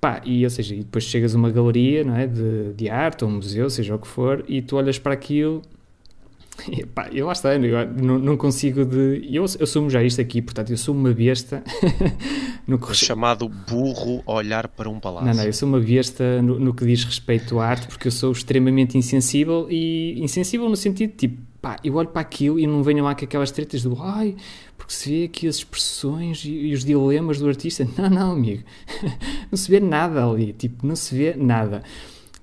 Pá, 0.00 0.20
e 0.24 0.44
ou 0.44 0.50
seja, 0.50 0.74
e 0.74 0.78
depois 0.78 1.04
chegas 1.04 1.34
a 1.34 1.38
uma 1.38 1.50
galeria 1.50 2.04
não 2.04 2.16
é, 2.16 2.26
de, 2.26 2.72
de 2.74 2.90
arte 2.90 3.24
ou 3.24 3.30
um 3.30 3.34
museu, 3.34 3.70
seja 3.70 3.94
o 3.94 3.98
que 3.98 4.06
for, 4.06 4.44
e 4.48 4.60
tu 4.60 4.76
olhas 4.76 4.98
para 4.98 5.14
aquilo 5.14 5.62
e, 6.68 6.86
pá, 6.86 7.08
eu 7.12 7.26
lá 7.26 7.32
está, 7.32 7.54
eu 7.54 7.94
não, 7.94 8.18
não 8.18 8.36
consigo 8.36 8.84
de. 8.84 9.28
Eu 9.30 9.44
assumo 9.44 9.90
já 9.90 10.02
isto 10.02 10.20
aqui, 10.20 10.40
portanto, 10.40 10.70
eu 10.70 10.76
sou 10.76 10.94
uma 10.94 11.12
besta. 11.12 11.62
no 12.66 12.78
que... 12.78 12.94
Chamado 12.94 13.48
burro 13.48 14.22
olhar 14.24 14.68
para 14.68 14.88
um 14.88 14.98
palácio. 14.98 15.26
Não, 15.26 15.34
não, 15.34 15.44
eu 15.44 15.52
sou 15.52 15.68
uma 15.68 15.80
besta 15.80 16.40
no, 16.40 16.58
no 16.58 16.72
que 16.72 16.86
diz 16.86 17.04
respeito 17.04 17.58
à 17.58 17.66
arte, 17.66 17.88
porque 17.88 18.08
eu 18.08 18.12
sou 18.12 18.32
extremamente 18.32 18.96
insensível 18.96 19.66
e 19.68 20.18
insensível 20.22 20.68
no 20.68 20.76
sentido 20.76 21.12
tipo 21.16 21.42
pá, 21.64 21.78
eu 21.82 21.94
olho 21.94 22.08
para 22.08 22.20
aquilo 22.20 22.60
e 22.60 22.66
não 22.66 22.82
venho 22.82 23.02
lá 23.02 23.14
com 23.14 23.24
aquelas 23.24 23.50
tretas 23.50 23.82
do 23.82 23.96
ai, 23.98 24.36
porque 24.76 24.92
se 24.92 25.08
vê 25.08 25.24
aqui 25.24 25.48
as 25.48 25.56
expressões 25.56 26.44
e, 26.44 26.50
e 26.50 26.74
os 26.74 26.84
dilemas 26.84 27.38
do 27.38 27.48
artista. 27.48 27.88
Não, 27.96 28.10
não, 28.10 28.32
amigo, 28.32 28.62
não 29.50 29.56
se 29.56 29.70
vê 29.70 29.80
nada 29.80 30.28
ali, 30.28 30.52
tipo, 30.52 30.86
não 30.86 30.94
se 30.94 31.16
vê 31.16 31.34
nada. 31.34 31.82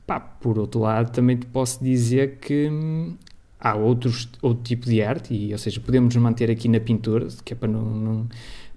Pá, 0.08 0.20
por 0.20 0.58
outro 0.58 0.82
lado, 0.82 1.12
também 1.12 1.38
te 1.38 1.46
posso 1.46 1.84
dizer 1.84 2.38
que 2.40 2.68
hum, 2.68 3.16
há 3.60 3.76
outros, 3.76 4.28
outro 4.42 4.64
tipo 4.64 4.88
de 4.88 5.04
arte, 5.04 5.36
e, 5.36 5.52
ou 5.52 5.60
seja, 5.60 5.80
podemos 5.80 6.16
nos 6.16 6.24
manter 6.24 6.50
aqui 6.50 6.68
na 6.68 6.80
pintura, 6.80 7.28
que 7.46 7.54
é 7.54 7.56
para 7.56 7.68
não, 7.68 7.84
não, 7.84 8.30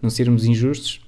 não 0.03 0.11
sermos 0.11 0.45
injustos, 0.45 1.01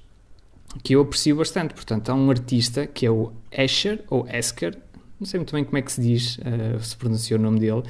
que 0.81 0.95
eu 0.95 1.01
aprecio 1.01 1.35
bastante. 1.35 1.75
Portanto, 1.75 2.09
há 2.09 2.15
um 2.15 2.31
artista 2.31 2.87
que 2.87 3.05
é 3.05 3.11
o 3.11 3.31
Escher, 3.51 4.03
ou 4.09 4.27
Esker, 4.27 4.75
não 5.19 5.27
sei 5.27 5.39
muito 5.39 5.53
bem 5.53 5.63
como 5.63 5.77
é 5.77 5.81
que 5.83 5.91
se 5.91 6.01
diz, 6.01 6.39
uh, 6.39 6.79
se 6.81 6.97
pronuncia 6.97 7.37
o 7.37 7.39
nome 7.39 7.59
dele, 7.59 7.83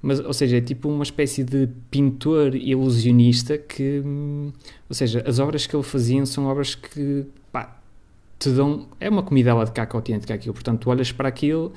mas, 0.00 0.20
ou 0.20 0.32
seja, 0.32 0.58
é 0.58 0.60
tipo 0.60 0.88
uma 0.88 1.02
espécie 1.02 1.42
de 1.42 1.68
pintor 1.90 2.54
ilusionista 2.54 3.58
que, 3.58 4.02
ou 4.88 4.94
seja, 4.94 5.24
as 5.26 5.38
obras 5.38 5.66
que 5.66 5.74
ele 5.74 5.82
fazia 5.82 6.24
são 6.24 6.46
obras 6.46 6.74
que, 6.74 7.26
pá, 7.50 7.76
te 8.38 8.50
dão, 8.50 8.86
é 9.00 9.08
uma 9.08 9.22
comidela 9.22 9.64
de 9.64 9.72
caca 9.72 9.96
autêntica 9.96 10.32
aquilo, 10.34 10.54
portanto, 10.54 10.80
tu 10.80 10.90
olhas 10.90 11.10
para 11.10 11.28
aquilo 11.28 11.72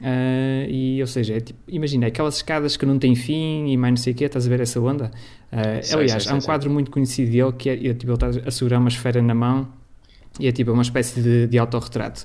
uh, 0.00 0.70
e, 0.70 0.98
ou 1.02 1.06
seja, 1.06 1.34
é 1.34 1.40
tipo, 1.40 1.58
imagina, 1.68 2.06
aquelas 2.06 2.36
escadas 2.36 2.78
que 2.78 2.86
não 2.86 2.98
têm 2.98 3.14
fim 3.14 3.68
e 3.68 3.76
mais 3.76 3.92
não 3.92 3.96
sei 3.98 4.14
o 4.14 4.16
quê, 4.16 4.24
estás 4.24 4.46
a 4.46 4.48
ver 4.48 4.60
essa 4.60 4.80
onda? 4.80 5.10
Uh, 5.52 5.84
sei, 5.84 6.00
aliás, 6.00 6.22
sei, 6.22 6.32
há 6.32 6.34
um 6.34 6.40
sei, 6.40 6.46
quadro 6.46 6.70
muito 6.70 6.90
conhecido 6.90 7.30
dele 7.30 7.52
que 7.52 7.68
é, 7.68 7.74
é 7.74 7.94
tipo, 7.94 8.10
ele 8.10 8.14
está 8.14 8.28
a 8.28 8.50
segurar 8.50 8.78
uma 8.78 8.88
esfera 8.88 9.20
na 9.20 9.34
mão 9.34 9.68
e 10.38 10.48
é 10.48 10.52
tipo 10.52 10.72
uma 10.72 10.82
espécie 10.82 11.20
de, 11.20 11.46
de 11.46 11.58
autorretrato. 11.58 12.24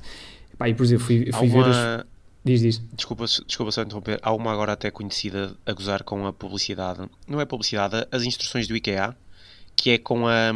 Pá, 0.58 0.70
e 0.70 0.74
por 0.74 0.84
exemplo, 0.84 1.04
fui, 1.04 1.30
fui 1.34 1.50
ver 1.50 1.68
os 1.68 2.15
Diz, 2.46 2.62
diz. 2.62 2.82
Desculpa, 2.94 3.26
desculpa 3.26 3.72
só 3.72 3.82
interromper. 3.82 4.20
Há 4.22 4.32
uma 4.32 4.54
agora 4.54 4.74
até 4.74 4.92
conhecida 4.92 5.56
a 5.66 5.74
gozar 5.74 6.04
com 6.04 6.28
a 6.28 6.32
publicidade. 6.32 7.10
Não 7.28 7.42
é 7.42 7.46
publicidade, 7.46 8.08
as 8.12 8.24
instruções 8.24 8.68
do 8.68 8.76
IKEA, 8.76 9.18
que 9.76 9.90
é 9.90 9.98
com 9.98 10.28
a, 10.28 10.52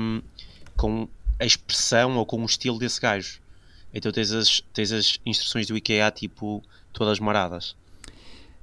com 0.77 1.07
a 1.39 1.45
expressão 1.45 2.15
ou 2.15 2.27
com 2.27 2.39
o 2.39 2.45
estilo 2.45 2.77
desse 2.77 3.01
gajo. 3.01 3.39
Então 3.91 4.11
tens 4.11 4.31
as, 4.31 4.61
tens 4.71 4.91
as 4.91 5.19
instruções 5.25 5.65
do 5.65 5.75
IKEA 5.75 6.11
tipo 6.11 6.63
todas 6.93 7.19
maradas. 7.19 7.75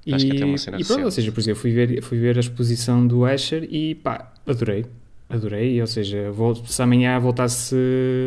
E, 0.05 0.13
Acho 0.13 0.25
que 0.25 0.37
até 0.37 0.45
uma 0.45 0.57
cena 0.57 0.79
e 0.79 0.85
pronto, 0.85 1.03
ou 1.03 1.11
seja, 1.11 1.29
por 1.33 1.41
exemplo, 1.41 1.59
fui 1.59 1.71
ver, 1.73 2.01
fui 2.01 2.17
ver 2.17 2.37
a 2.37 2.39
exposição 2.39 3.05
do 3.05 3.25
Asher 3.25 3.67
e 3.69 3.93
pá, 3.93 4.31
adorei 4.45 4.85
adorei, 5.29 5.79
ou 5.81 5.87
seja, 5.87 6.31
volto, 6.31 6.71
se 6.71 6.81
amanhã 6.81 7.19
voltasse 7.19 7.75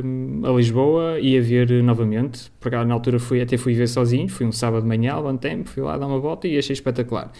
hum, 0.04 0.42
a 0.44 0.50
Lisboa 0.50 1.18
ia 1.18 1.40
ver 1.40 1.82
novamente, 1.82 2.52
porque 2.60 2.76
na 2.76 2.94
altura 2.94 3.18
fui, 3.18 3.40
até 3.40 3.56
fui 3.56 3.74
ver 3.74 3.88
sozinho, 3.88 4.28
fui 4.28 4.46
um 4.46 4.52
sábado 4.52 4.82
de 4.82 4.88
manhã, 4.88 5.16
levantei-me, 5.16 5.64
fui 5.64 5.82
lá 5.82 5.96
dar 5.96 6.06
uma 6.06 6.18
volta 6.18 6.46
e 6.46 6.58
achei 6.58 6.74
espetacular. 6.74 7.32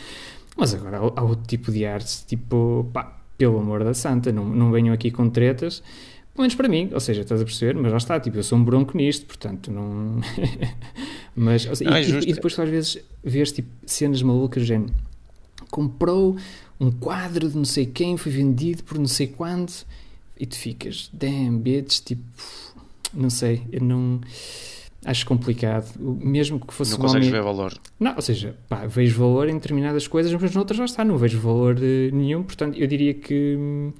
Mas 0.57 0.75
agora 0.75 0.99
há 0.99 1.23
outro 1.23 1.47
tipo 1.47 1.71
de 1.71 1.85
arte, 1.85 2.25
tipo, 2.27 2.89
pá, 2.93 3.21
pelo 3.37 3.59
amor 3.59 3.85
da 3.85 3.95
santa, 3.95 4.33
não, 4.33 4.45
não 4.45 4.71
venham 4.71 4.95
aqui 4.95 5.11
com 5.11 5.29
tretas, 5.29 5.83
pelo 6.35 6.43
menos 6.43 6.55
para 6.55 6.69
mim, 6.69 6.89
ou 6.93 7.01
seja, 7.01 7.21
estás 7.21 7.41
a 7.41 7.45
perceber, 7.45 7.75
mas 7.75 7.93
lá 7.93 7.99
está, 7.99 8.19
tipo, 8.19 8.39
eu 8.39 8.43
sou 8.43 8.57
um 8.59 8.65
bronco 8.65 8.97
nisto, 8.97 9.27
portanto, 9.27 9.71
não... 9.71 10.21
mas, 11.37 11.63
seja, 11.63 11.91
é 11.95 12.03
e, 12.03 12.31
e, 12.31 12.33
depois 12.33 12.55
tu 12.55 12.63
às 12.63 12.69
vezes 12.69 12.99
vês, 13.23 13.53
tipo, 13.53 13.69
cenas 13.85 14.23
malucas, 14.23 14.65
gente, 14.65 14.93
comprou 15.71 16.37
um 16.81 16.91
quadro 16.91 17.49
de 17.49 17.57
não 17.57 17.65
sei 17.65 17.85
quem 17.85 18.17
foi 18.17 18.33
vendido 18.33 18.83
por 18.83 18.99
não 18.99 19.07
sei 19.07 19.27
quanto 19.27 19.87
e 20.39 20.47
tu 20.47 20.57
ficas, 20.57 21.11
damn, 21.13 21.59
bitch, 21.59 22.01
tipo, 22.01 22.23
não 23.13 23.29
sei, 23.29 23.63
eu 23.71 23.83
não 23.83 24.21
acho 25.05 25.27
complicado, 25.27 25.93
mesmo 25.99 26.59
que 26.59 26.73
fosse 26.73 26.93
não 26.93 27.01
consegues 27.01 27.29
homem... 27.29 27.39
ver 27.39 27.43
valor. 27.45 27.79
Não, 27.99 28.17
ou 28.17 28.23
seja, 28.23 28.57
pá, 28.69 28.87
vejo 28.87 29.19
valor 29.19 29.49
em 29.49 29.55
determinadas 29.55 30.09
coisas 30.09 30.33
mas 30.41 30.55
noutras 30.55 30.79
lá 30.79 30.87
está, 30.87 31.05
não 31.05 31.19
vejo 31.19 31.39
valor 31.39 31.77
uh, 31.77 32.17
nenhum. 32.17 32.43
Portanto 32.43 32.79
eu 32.79 32.87
diria 32.87 33.13
que 33.13 33.93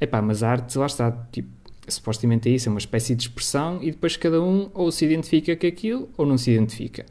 epá, 0.00 0.20
mas 0.20 0.42
a 0.42 0.50
arte 0.50 0.76
lá 0.76 0.86
está, 0.86 1.12
tipo 1.30 1.48
supostamente 1.88 2.48
é 2.48 2.52
isso, 2.52 2.68
é 2.68 2.70
uma 2.70 2.80
espécie 2.80 3.14
de 3.14 3.22
expressão 3.22 3.80
e 3.80 3.92
depois 3.92 4.16
cada 4.16 4.42
um 4.42 4.68
ou 4.74 4.90
se 4.90 5.04
identifica 5.04 5.54
com 5.54 5.66
aquilo 5.68 6.08
ou 6.16 6.26
não 6.26 6.36
se 6.36 6.50
identifica 6.50 7.06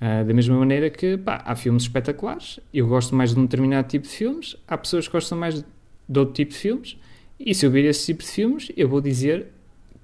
Uh, 0.00 0.24
da 0.24 0.32
mesma 0.32 0.56
maneira 0.56 0.88
que 0.90 1.16
pá, 1.16 1.42
há 1.44 1.56
filmes 1.56 1.82
espetaculares, 1.82 2.60
eu 2.72 2.86
gosto 2.86 3.16
mais 3.16 3.34
de 3.34 3.40
um 3.40 3.42
determinado 3.42 3.88
tipo 3.88 4.06
de 4.06 4.12
filmes, 4.12 4.56
há 4.66 4.78
pessoas 4.78 5.06
que 5.08 5.12
gostam 5.12 5.36
mais 5.36 5.64
de 6.08 6.18
outro 6.18 6.34
tipo 6.34 6.52
de 6.52 6.58
filmes, 6.58 6.96
e 7.38 7.54
se 7.54 7.66
eu 7.66 7.70
ver 7.70 7.84
esse 7.84 8.06
tipo 8.06 8.22
de 8.22 8.28
filmes, 8.28 8.70
eu 8.76 8.88
vou 8.88 9.00
dizer 9.00 9.48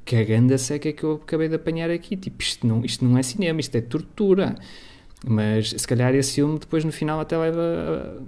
que 0.04 0.16
a 0.16 0.24
ganda 0.24 0.58
seca 0.58 0.92
que 0.92 1.02
eu 1.02 1.14
acabei 1.14 1.48
de 1.48 1.54
apanhar 1.54 1.90
aqui, 1.90 2.16
tipo, 2.16 2.42
isto 2.42 2.66
não, 2.66 2.84
isto 2.84 3.04
não 3.04 3.16
é 3.16 3.22
cinema, 3.22 3.60
isto 3.60 3.74
é 3.76 3.80
tortura. 3.80 4.54
Mas 5.26 5.70
se 5.70 5.88
calhar 5.88 6.14
esse 6.14 6.34
filme 6.34 6.58
depois 6.58 6.84
no 6.84 6.92
final 6.92 7.18
até 7.18 7.36
leva 7.36 8.22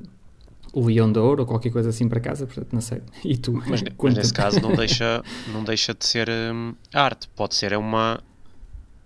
o 0.72 0.86
Leão 0.86 1.12
de 1.12 1.18
Ouro 1.18 1.42
ou 1.42 1.46
qualquer 1.46 1.70
coisa 1.70 1.90
assim 1.90 2.08
para 2.08 2.20
casa, 2.20 2.46
portanto 2.46 2.72
não 2.72 2.80
sei. 2.80 3.02
E 3.24 3.36
tu? 3.36 3.52
Mas, 3.66 3.82
mas 3.82 4.14
nesse 4.14 4.32
caso 4.32 4.60
não 4.60 4.72
deixa, 4.76 5.22
não 5.52 5.62
deixa 5.62 5.94
de 5.94 6.06
ser 6.06 6.28
hum, 6.28 6.74
arte, 6.92 7.28
pode 7.36 7.54
ser 7.54 7.72
é 7.72 7.78
uma 7.78 8.20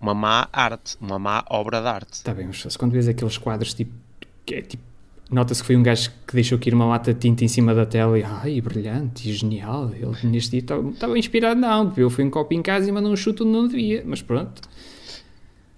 uma 0.01 0.13
má 0.13 0.49
arte, 0.51 0.97
uma 0.99 1.19
má 1.19 1.45
obra 1.49 1.81
de 1.81 1.87
arte. 1.87 2.13
Está 2.13 2.33
bem, 2.33 2.47
mas 2.47 2.75
quando 2.75 2.91
vês 2.91 3.07
aqueles 3.07 3.37
quadros 3.37 3.73
tipo, 3.73 3.93
que 4.45 4.55
é 4.55 4.61
tipo 4.61 4.83
nota-se 5.31 5.61
que 5.61 5.67
foi 5.67 5.77
um 5.77 5.83
gajo 5.83 6.11
que 6.27 6.33
deixou 6.33 6.57
aqui 6.57 6.69
uma 6.71 6.85
lata 6.85 7.13
de 7.13 7.19
tinta 7.19 7.45
em 7.45 7.47
cima 7.47 7.73
da 7.73 7.85
tela 7.85 8.19
e 8.19 8.23
ai, 8.23 8.59
brilhante 8.59 9.29
e 9.29 9.33
genial, 9.33 9.89
ele 9.93 10.17
neste 10.23 10.51
dia 10.51 10.59
estava, 10.59 10.89
estava 10.89 11.17
inspirado, 11.17 11.59
não, 11.59 11.93
eu 11.95 12.09
fui 12.09 12.25
um 12.25 12.29
copo 12.29 12.53
em 12.53 12.61
casa 12.61 12.89
e 12.89 12.91
mandou 12.91 13.13
um 13.13 13.15
chute 13.15 13.41
onde 13.41 13.51
não 13.51 13.67
devia, 13.67 14.03
mas 14.05 14.21
pronto. 14.21 14.61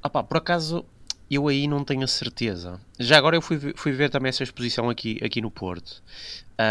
Ah 0.02 0.10
pá, 0.10 0.24
por 0.24 0.38
acaso 0.38 0.84
eu 1.30 1.48
aí 1.48 1.68
não 1.68 1.84
tenho 1.84 2.04
a 2.04 2.08
certeza. 2.08 2.80
Já 3.00 3.18
agora 3.18 3.36
eu 3.36 3.42
fui, 3.42 3.74
fui 3.76 3.92
ver 3.92 4.10
também 4.10 4.30
essa 4.30 4.44
exposição 4.44 4.90
aqui, 4.90 5.20
aqui 5.24 5.42
no 5.42 5.52
Porto. 5.52 6.04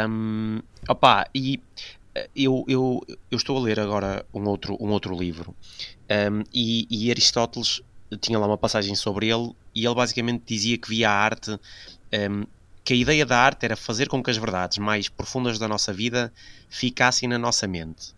Um, 0.09 0.61
opá, 0.89 1.27
e 1.35 1.61
eu, 2.37 2.65
eu, 2.69 3.03
eu 3.31 3.37
estou 3.37 3.57
a 3.57 3.61
ler 3.61 3.81
agora 3.81 4.25
um 4.35 4.47
outro, 4.47 4.77
um 4.81 4.91
outro 4.91 5.17
livro 5.19 5.55
um, 6.13 6.43
e, 6.53 6.87
e, 6.91 7.11
Aristóteles 7.11 7.81
tinha 8.21 8.39
lá 8.39 8.47
uma 8.47 8.59
passagem 8.59 8.95
sobre 8.95 9.31
ele 9.31 9.55
e 9.75 9.87
ele 9.87 9.95
basicamente 9.95 10.43
dizia 10.47 10.77
que 10.77 10.89
via 10.89 11.09
a 11.09 11.13
arte 11.13 11.51
um, 11.51 12.45
que 12.85 12.93
a 12.93 12.97
ideia 12.97 13.25
da 13.25 13.39
arte 13.39 13.65
era 13.65 13.77
fazer 13.77 14.09
com 14.09 14.23
que 14.23 14.31
as 14.31 14.37
verdades 14.37 14.79
mais 14.79 15.09
profundas 15.09 15.59
da 15.59 15.69
nossa 15.69 15.93
vida 15.93 16.33
ficassem 16.69 17.29
na 17.29 17.39
nossa 17.39 17.67
mente. 17.67 18.13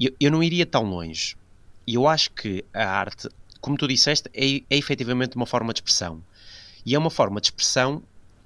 Eu, 0.00 0.12
eu 0.18 0.30
não 0.30 0.42
iria 0.42 0.64
tão 0.64 0.82
longe. 0.84 1.36
Eu 1.86 2.08
acho 2.08 2.30
que 2.30 2.64
a 2.72 2.84
arte, 2.84 3.28
como 3.60 3.76
tu 3.76 3.86
disseste, 3.86 4.30
é, 4.34 4.62
é 4.70 4.76
efetivamente 4.78 5.36
uma 5.36 5.46
forma 5.46 5.72
de 5.72 5.78
expressão. 5.78 6.22
E 6.86 6.94
é 6.94 6.98
uma 6.98 7.10
forma 7.10 7.40
de 7.40 7.48
expressão 7.48 8.02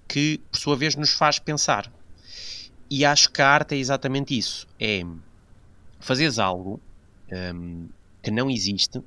que, 0.08 0.40
por 0.50 0.58
sua 0.58 0.76
vez, 0.76 0.96
nos 0.96 1.12
faz 1.12 1.38
pensar. 1.38 1.90
E 2.90 3.04
acho 3.04 3.30
que 3.30 3.40
a 3.40 3.48
arte 3.48 3.74
é 3.74 3.78
exatamente 3.78 4.36
isso: 4.36 4.66
é 4.80 5.02
fazeres 6.00 6.38
algo 6.38 6.80
um, 7.54 7.88
que 8.26 8.30
não 8.32 8.50
existe 8.50 9.00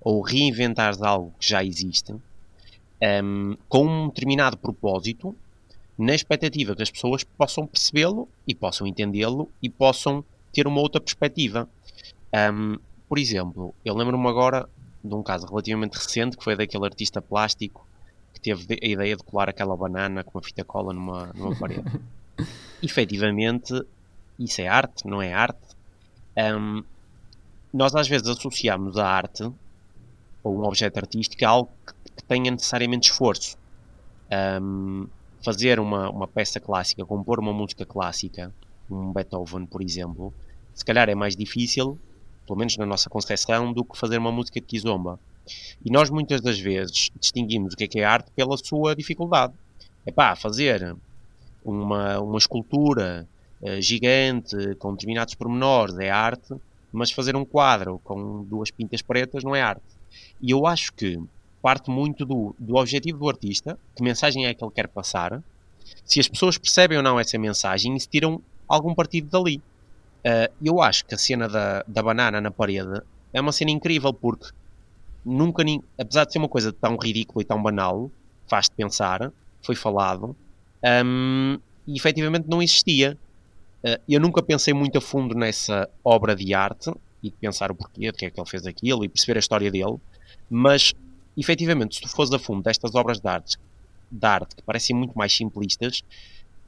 ou 0.00 0.20
reinventares 0.20 1.00
algo 1.00 1.32
que 1.38 1.48
já 1.48 1.62
existe 1.62 2.12
um, 3.22 3.56
com 3.68 3.86
um 3.86 4.08
determinado 4.08 4.56
propósito, 4.56 5.32
na 5.96 6.12
expectativa 6.12 6.74
que 6.74 6.82
as 6.82 6.90
pessoas 6.90 7.22
possam 7.22 7.68
percebê-lo 7.68 8.28
e 8.48 8.54
possam 8.54 8.84
entendê-lo 8.84 9.48
e 9.62 9.70
possam 9.70 10.24
ter 10.52 10.66
uma 10.66 10.80
outra 10.80 11.00
perspectiva. 11.00 11.68
Um, 12.52 12.78
por 13.08 13.16
exemplo, 13.16 13.72
eu 13.84 13.94
lembro-me 13.94 14.26
agora 14.26 14.68
de 15.04 15.14
um 15.14 15.22
caso 15.22 15.46
relativamente 15.46 15.94
recente 15.94 16.36
que 16.36 16.42
foi 16.42 16.56
daquele 16.56 16.84
artista 16.84 17.22
plástico 17.22 17.86
que 18.34 18.40
teve 18.40 18.76
a 18.82 18.86
ideia 18.86 19.16
de 19.16 19.22
colar 19.22 19.48
aquela 19.48 19.76
banana 19.76 20.24
com 20.24 20.36
uma 20.36 20.42
fita 20.42 20.64
cola 20.64 20.92
numa, 20.92 21.30
numa 21.32 21.54
parede. 21.56 21.84
efetivamente, 22.82 23.72
isso 24.36 24.60
é 24.60 24.66
arte, 24.66 25.06
não 25.06 25.22
é 25.22 25.32
arte. 25.32 25.76
Um, 26.36 26.82
nós 27.78 27.94
às 27.94 28.08
vezes 28.08 28.28
associamos 28.28 28.96
a 28.98 29.06
arte 29.06 29.50
ou 30.42 30.58
um 30.58 30.64
objeto 30.64 30.98
artístico 30.98 31.44
a 31.44 31.48
algo 31.48 31.70
que 31.84 32.24
tenha 32.24 32.50
necessariamente 32.50 33.10
esforço. 33.10 33.56
Um, 34.60 35.06
fazer 35.42 35.80
uma, 35.80 36.10
uma 36.10 36.28
peça 36.28 36.60
clássica, 36.60 37.04
compor 37.06 37.38
uma 37.38 37.52
música 37.52 37.86
clássica, 37.86 38.52
um 38.90 39.12
Beethoven, 39.12 39.64
por 39.64 39.80
exemplo, 39.80 40.34
se 40.74 40.84
calhar 40.84 41.08
é 41.08 41.14
mais 41.14 41.34
difícil 41.34 41.98
pelo 42.48 42.58
menos 42.58 42.78
na 42.78 42.86
nossa 42.86 43.10
concepção, 43.10 43.72
do 43.74 43.84
que 43.84 43.96
fazer 43.98 44.16
uma 44.16 44.32
música 44.32 44.58
de 44.58 44.66
kizomba. 44.66 45.20
E 45.84 45.90
nós 45.92 46.08
muitas 46.08 46.40
das 46.40 46.58
vezes 46.58 47.10
distinguimos 47.20 47.74
o 47.74 47.76
que 47.76 47.84
é 47.84 47.86
que 47.86 48.00
é 48.00 48.04
arte 48.04 48.30
pela 48.34 48.56
sua 48.56 48.96
dificuldade. 48.96 49.52
É 50.06 50.10
pá, 50.10 50.34
fazer 50.34 50.96
uma, 51.62 52.18
uma 52.18 52.38
escultura 52.38 53.28
uh, 53.60 53.80
gigante 53.82 54.74
com 54.76 54.92
determinados 54.92 55.34
pormenores 55.34 55.98
é 55.98 56.08
arte, 56.08 56.54
mas 56.92 57.10
fazer 57.10 57.36
um 57.36 57.44
quadro 57.44 58.00
com 58.04 58.44
duas 58.44 58.70
pintas 58.70 59.02
pretas 59.02 59.44
não 59.44 59.54
é 59.54 59.62
arte. 59.62 59.82
E 60.40 60.50
eu 60.50 60.66
acho 60.66 60.92
que 60.92 61.18
parte 61.60 61.90
muito 61.90 62.24
do, 62.24 62.54
do 62.58 62.76
objetivo 62.76 63.18
do 63.18 63.28
artista, 63.28 63.78
que 63.94 64.02
mensagem 64.02 64.46
é 64.46 64.54
que 64.54 64.64
ele 64.64 64.72
quer 64.72 64.88
passar, 64.88 65.42
se 66.04 66.20
as 66.20 66.28
pessoas 66.28 66.56
percebem 66.56 66.96
ou 66.96 67.02
não 67.02 67.18
essa 67.18 67.38
mensagem 67.38 67.94
e 67.96 68.00
se 68.00 68.08
tiram 68.08 68.40
algum 68.66 68.94
partido 68.94 69.28
dali. 69.30 69.60
Uh, 70.18 70.52
eu 70.62 70.80
acho 70.82 71.04
que 71.04 71.14
a 71.14 71.18
cena 71.18 71.48
da, 71.48 71.84
da 71.86 72.02
banana 72.02 72.40
na 72.40 72.50
parede 72.50 73.00
é 73.32 73.40
uma 73.40 73.52
cena 73.52 73.70
incrível 73.70 74.12
porque 74.12 74.48
nunca, 75.24 75.62
apesar 75.98 76.24
de 76.24 76.32
ser 76.32 76.38
uma 76.38 76.48
coisa 76.48 76.72
tão 76.72 76.96
ridícula 76.96 77.42
e 77.42 77.46
tão 77.46 77.62
banal, 77.62 78.10
faz-te 78.48 78.74
pensar, 78.74 79.32
foi 79.62 79.76
falado, 79.76 80.34
um, 81.04 81.58
e 81.86 81.96
efetivamente 81.96 82.46
não 82.48 82.62
existia. 82.62 83.16
Uh, 83.84 84.00
eu 84.08 84.20
nunca 84.20 84.42
pensei 84.42 84.74
muito 84.74 84.98
a 84.98 85.00
fundo 85.00 85.34
nessa 85.34 85.88
obra 86.04 86.34
de 86.34 86.52
arte 86.52 86.90
e 87.22 87.30
pensar 87.30 87.70
o 87.70 87.74
porquê, 87.74 88.10
de 88.10 88.12
que 88.12 88.26
é 88.26 88.30
que 88.30 88.40
ele 88.40 88.48
fez 88.48 88.66
aquilo 88.66 89.04
e 89.04 89.08
perceber 89.08 89.38
a 89.38 89.40
história 89.40 89.70
dele, 89.70 89.96
mas 90.50 90.94
efetivamente, 91.36 91.96
se 91.96 92.02
tu 92.02 92.08
fores 92.08 92.32
a 92.32 92.38
fundo 92.38 92.62
destas 92.62 92.94
obras 92.94 93.20
de 93.20 93.28
arte, 93.28 93.56
de 94.10 94.26
arte 94.26 94.56
que 94.56 94.62
parecem 94.62 94.96
muito 94.96 95.16
mais 95.16 95.32
simplistas, 95.32 96.02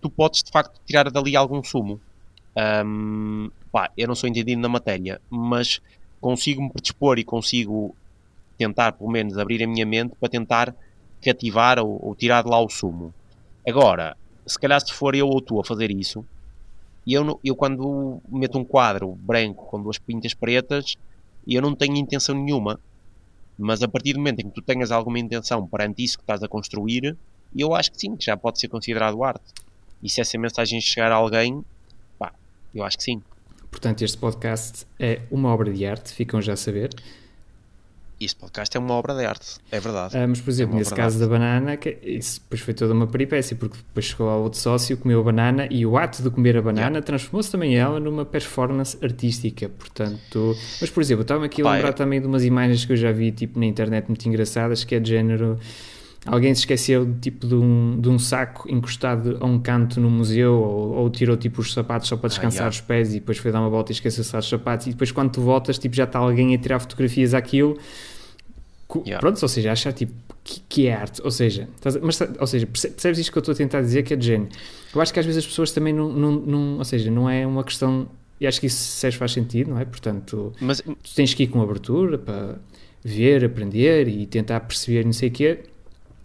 tu 0.00 0.08
podes 0.08 0.42
de 0.42 0.50
facto 0.50 0.80
tirar 0.86 1.10
dali 1.10 1.36
algum 1.36 1.62
sumo. 1.62 2.00
Um, 2.84 3.50
pá, 3.70 3.90
eu 3.96 4.08
não 4.08 4.14
sou 4.14 4.28
entendido 4.28 4.60
na 4.60 4.68
matéria, 4.68 5.20
mas 5.28 5.80
consigo 6.20 6.62
me 6.62 6.70
predispor 6.70 7.18
e 7.18 7.24
consigo 7.24 7.94
tentar, 8.58 8.92
pelo 8.92 9.10
menos, 9.10 9.38
abrir 9.38 9.62
a 9.62 9.66
minha 9.66 9.86
mente 9.86 10.14
para 10.18 10.28
tentar 10.28 10.74
cativar 11.22 11.78
ou, 11.78 11.98
ou 12.04 12.14
tirar 12.14 12.42
de 12.42 12.50
lá 12.50 12.60
o 12.60 12.68
sumo. 12.68 13.14
Agora, 13.66 14.16
se 14.46 14.58
calhar 14.58 14.80
se 14.80 14.92
for 14.92 15.14
eu 15.14 15.28
ou 15.28 15.40
tu 15.40 15.60
a 15.60 15.64
fazer 15.64 15.90
isso, 15.90 16.24
eu, 17.06 17.40
eu 17.42 17.56
quando 17.56 18.20
meto 18.28 18.58
um 18.58 18.64
quadro 18.64 19.12
branco 19.12 19.66
com 19.66 19.82
duas 19.82 19.98
pintas 19.98 20.34
pretas, 20.34 20.96
eu 21.46 21.62
não 21.62 21.74
tenho 21.74 21.96
intenção 21.96 22.34
nenhuma. 22.34 22.78
Mas 23.58 23.82
a 23.82 23.88
partir 23.88 24.14
do 24.14 24.18
momento 24.18 24.40
em 24.40 24.48
que 24.48 24.54
tu 24.54 24.62
tenhas 24.62 24.90
alguma 24.90 25.18
intenção 25.18 25.66
perante 25.66 26.02
isso 26.02 26.16
que 26.16 26.22
estás 26.22 26.42
a 26.42 26.48
construir, 26.48 27.16
eu 27.56 27.74
acho 27.74 27.92
que 27.92 28.00
sim, 28.00 28.16
que 28.16 28.24
já 28.24 28.36
pode 28.36 28.58
ser 28.58 28.68
considerado 28.68 29.22
arte. 29.22 29.44
E 30.02 30.08
se 30.08 30.20
essa 30.20 30.38
mensagem 30.38 30.80
chegar 30.80 31.12
a 31.12 31.16
alguém, 31.16 31.62
pá, 32.18 32.32
eu 32.74 32.84
acho 32.84 32.96
que 32.96 33.04
sim. 33.04 33.22
Portanto, 33.70 34.02
este 34.02 34.16
podcast 34.16 34.86
é 34.98 35.22
uma 35.30 35.52
obra 35.52 35.72
de 35.72 35.84
arte, 35.84 36.12
ficam 36.12 36.40
já 36.40 36.54
a 36.54 36.56
saber. 36.56 36.90
Este 38.20 38.38
podcast 38.38 38.76
é 38.76 38.78
uma 38.78 38.92
obra 38.92 39.14
de 39.14 39.24
arte, 39.24 39.56
é 39.72 39.80
verdade. 39.80 40.14
Ah, 40.14 40.26
mas, 40.28 40.42
por 40.42 40.50
exemplo, 40.50 40.76
é 40.76 40.80
nesse 40.80 40.94
caso 40.94 41.18
da 41.18 41.26
banana, 41.26 41.78
que 41.78 41.96
isso 42.02 42.38
depois 42.38 42.60
foi 42.60 42.74
toda 42.74 42.92
uma 42.92 43.06
peripécia, 43.06 43.56
porque 43.56 43.78
depois 43.78 44.04
chegou 44.04 44.28
ao 44.28 44.42
outro 44.42 44.58
sócio, 44.58 44.94
comeu 44.98 45.20
a 45.20 45.22
banana 45.22 45.66
e 45.70 45.86
o 45.86 45.96
ato 45.96 46.22
de 46.22 46.28
comer 46.28 46.58
a 46.58 46.60
banana 46.60 46.88
yeah. 46.88 47.00
transformou-se 47.00 47.50
também 47.50 47.78
ela 47.78 47.98
numa 47.98 48.26
performance 48.26 48.98
artística. 49.02 49.70
Portanto, 49.70 50.54
mas, 50.82 50.90
por 50.90 51.00
exemplo, 51.00 51.22
estava 51.22 51.46
aqui 51.46 51.62
a 51.62 51.72
lembrar 51.72 51.88
é... 51.88 51.92
também 51.92 52.20
de 52.20 52.26
umas 52.26 52.44
imagens 52.44 52.84
que 52.84 52.92
eu 52.92 52.96
já 52.96 53.10
vi 53.10 53.32
tipo, 53.32 53.58
na 53.58 53.64
internet 53.64 54.06
muito 54.08 54.28
engraçadas, 54.28 54.84
que 54.84 54.94
é 54.94 55.00
de 55.00 55.08
género 55.08 55.58
alguém 56.26 56.54
se 56.54 56.60
esqueceu 56.60 57.14
tipo 57.20 57.46
de 57.46 57.54
um, 57.54 57.98
de 57.98 58.08
um 58.08 58.18
saco 58.18 58.70
encostado 58.70 59.38
a 59.40 59.46
um 59.46 59.58
canto 59.58 60.00
no 60.00 60.10
museu 60.10 60.54
ou, 60.54 60.92
ou 60.96 61.10
tirou 61.10 61.36
tipo 61.36 61.60
os 61.60 61.72
sapatos 61.72 62.08
só 62.08 62.16
para 62.16 62.26
ah, 62.26 62.28
descansar 62.28 62.62
ah, 62.62 62.64
yeah. 62.64 62.74
os 62.74 62.80
pés 62.80 63.14
e 63.14 63.20
depois 63.20 63.38
foi 63.38 63.50
dar 63.50 63.60
uma 63.60 63.70
volta 63.70 63.90
e 63.90 63.94
esqueceu-se 63.94 64.36
os 64.36 64.48
sapatos 64.48 64.86
e 64.86 64.90
depois 64.90 65.10
quando 65.10 65.32
tu 65.32 65.40
voltas 65.40 65.78
tipo 65.78 65.96
já 65.96 66.04
está 66.04 66.18
alguém 66.18 66.54
a 66.54 66.58
tirar 66.58 66.78
fotografias 66.78 67.32
àquilo 67.32 67.78
yeah. 69.06 69.18
pronto, 69.18 69.40
ou 69.40 69.48
seja, 69.48 69.72
achar 69.72 69.92
tipo 69.92 70.12
que, 70.44 70.60
que 70.68 70.86
é 70.88 70.94
arte, 70.94 71.22
ou 71.22 71.30
seja, 71.30 71.68
mas, 72.02 72.18
ou 72.38 72.46
seja, 72.46 72.66
percebes 72.66 73.18
isto 73.18 73.32
que 73.32 73.38
eu 73.38 73.40
estou 73.40 73.52
a 73.52 73.56
tentar 73.56 73.80
dizer 73.80 74.02
que 74.02 74.12
é 74.12 74.16
de 74.16 74.26
género 74.26 74.50
eu 74.94 75.00
acho 75.00 75.12
que 75.12 75.20
às 75.20 75.26
vezes 75.26 75.44
as 75.44 75.46
pessoas 75.46 75.70
também 75.70 75.92
não, 75.92 76.12
não, 76.12 76.32
não 76.32 76.78
ou 76.78 76.84
seja, 76.84 77.10
não 77.10 77.30
é 77.30 77.46
uma 77.46 77.64
questão 77.64 78.08
e 78.38 78.46
acho 78.46 78.58
que 78.58 78.66
isso 78.66 79.12
faz 79.12 79.32
sentido, 79.32 79.70
não 79.70 79.78
é? 79.78 79.84
Portanto, 79.84 80.52
mas, 80.58 80.80
tu 80.80 81.14
tens 81.14 81.34
que 81.34 81.42
ir 81.42 81.48
com 81.48 81.60
abertura 81.60 82.16
para 82.16 82.58
ver, 83.04 83.44
aprender 83.44 84.08
e 84.08 84.24
tentar 84.24 84.60
perceber 84.60 85.04
não 85.04 85.12
sei 85.12 85.28
o 85.28 85.32
quê 85.32 85.60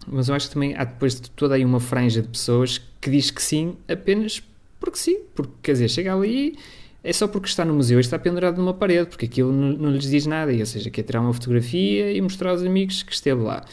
mas 0.06 0.28
eu 0.28 0.34
acho 0.34 0.48
que 0.48 0.54
também 0.54 0.74
há 0.76 0.84
depois 0.84 1.20
de 1.20 1.30
toda 1.30 1.54
aí 1.54 1.64
uma 1.64 1.80
franja 1.80 2.22
de 2.22 2.28
pessoas 2.28 2.80
que 3.00 3.10
diz 3.10 3.30
que 3.30 3.42
sim 3.42 3.76
apenas 3.88 4.42
porque 4.78 4.98
sim, 4.98 5.20
porque 5.34 5.52
quer 5.62 5.72
dizer, 5.72 5.88
chega 5.88 6.14
ali 6.14 6.56
é 7.02 7.12
só 7.12 7.28
porque 7.28 7.48
está 7.48 7.64
no 7.64 7.72
museu 7.72 7.98
e 7.98 8.00
está 8.00 8.18
pendurado 8.18 8.58
numa 8.58 8.74
parede, 8.74 9.08
porque 9.08 9.26
aquilo 9.26 9.52
não, 9.52 9.72
não 9.74 9.90
lhes 9.92 10.10
diz 10.10 10.26
nada, 10.26 10.52
e, 10.52 10.58
ou 10.58 10.66
seja, 10.66 10.90
quer 10.90 11.04
tirar 11.04 11.20
uma 11.20 11.32
fotografia 11.32 12.12
e 12.12 12.20
mostrar 12.20 12.50
aos 12.50 12.62
amigos 12.62 13.04
que 13.04 13.12
esteve 13.12 13.42
lá, 13.42 13.64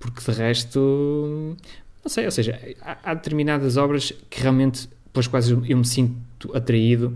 porque 0.00 0.20
de 0.20 0.36
resto, 0.36 1.56
não 2.02 2.08
sei, 2.08 2.24
ou 2.24 2.30
seja, 2.32 2.58
há, 2.80 2.98
há 3.04 3.14
determinadas 3.14 3.76
obras 3.76 4.12
que 4.28 4.40
realmente, 4.40 4.88
depois 5.06 5.28
quase 5.28 5.52
eu 5.52 5.76
me 5.76 5.84
sinto 5.84 6.50
atraído, 6.56 7.12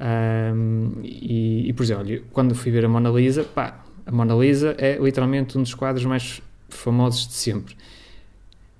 um, 0.00 1.00
e, 1.02 1.68
e, 1.68 1.72
por 1.72 1.82
exemplo, 1.82 2.24
quando 2.32 2.54
fui 2.54 2.70
ver 2.70 2.84
a 2.84 2.88
Mona 2.88 3.10
Lisa, 3.10 3.42
pá, 3.42 3.84
a 4.06 4.12
Mona 4.12 4.36
Lisa 4.36 4.76
é 4.78 4.96
literalmente 4.98 5.58
um 5.58 5.62
dos 5.62 5.74
quadros 5.74 6.04
mais 6.04 6.40
famosos 6.68 7.26
de 7.26 7.34
sempre. 7.34 7.74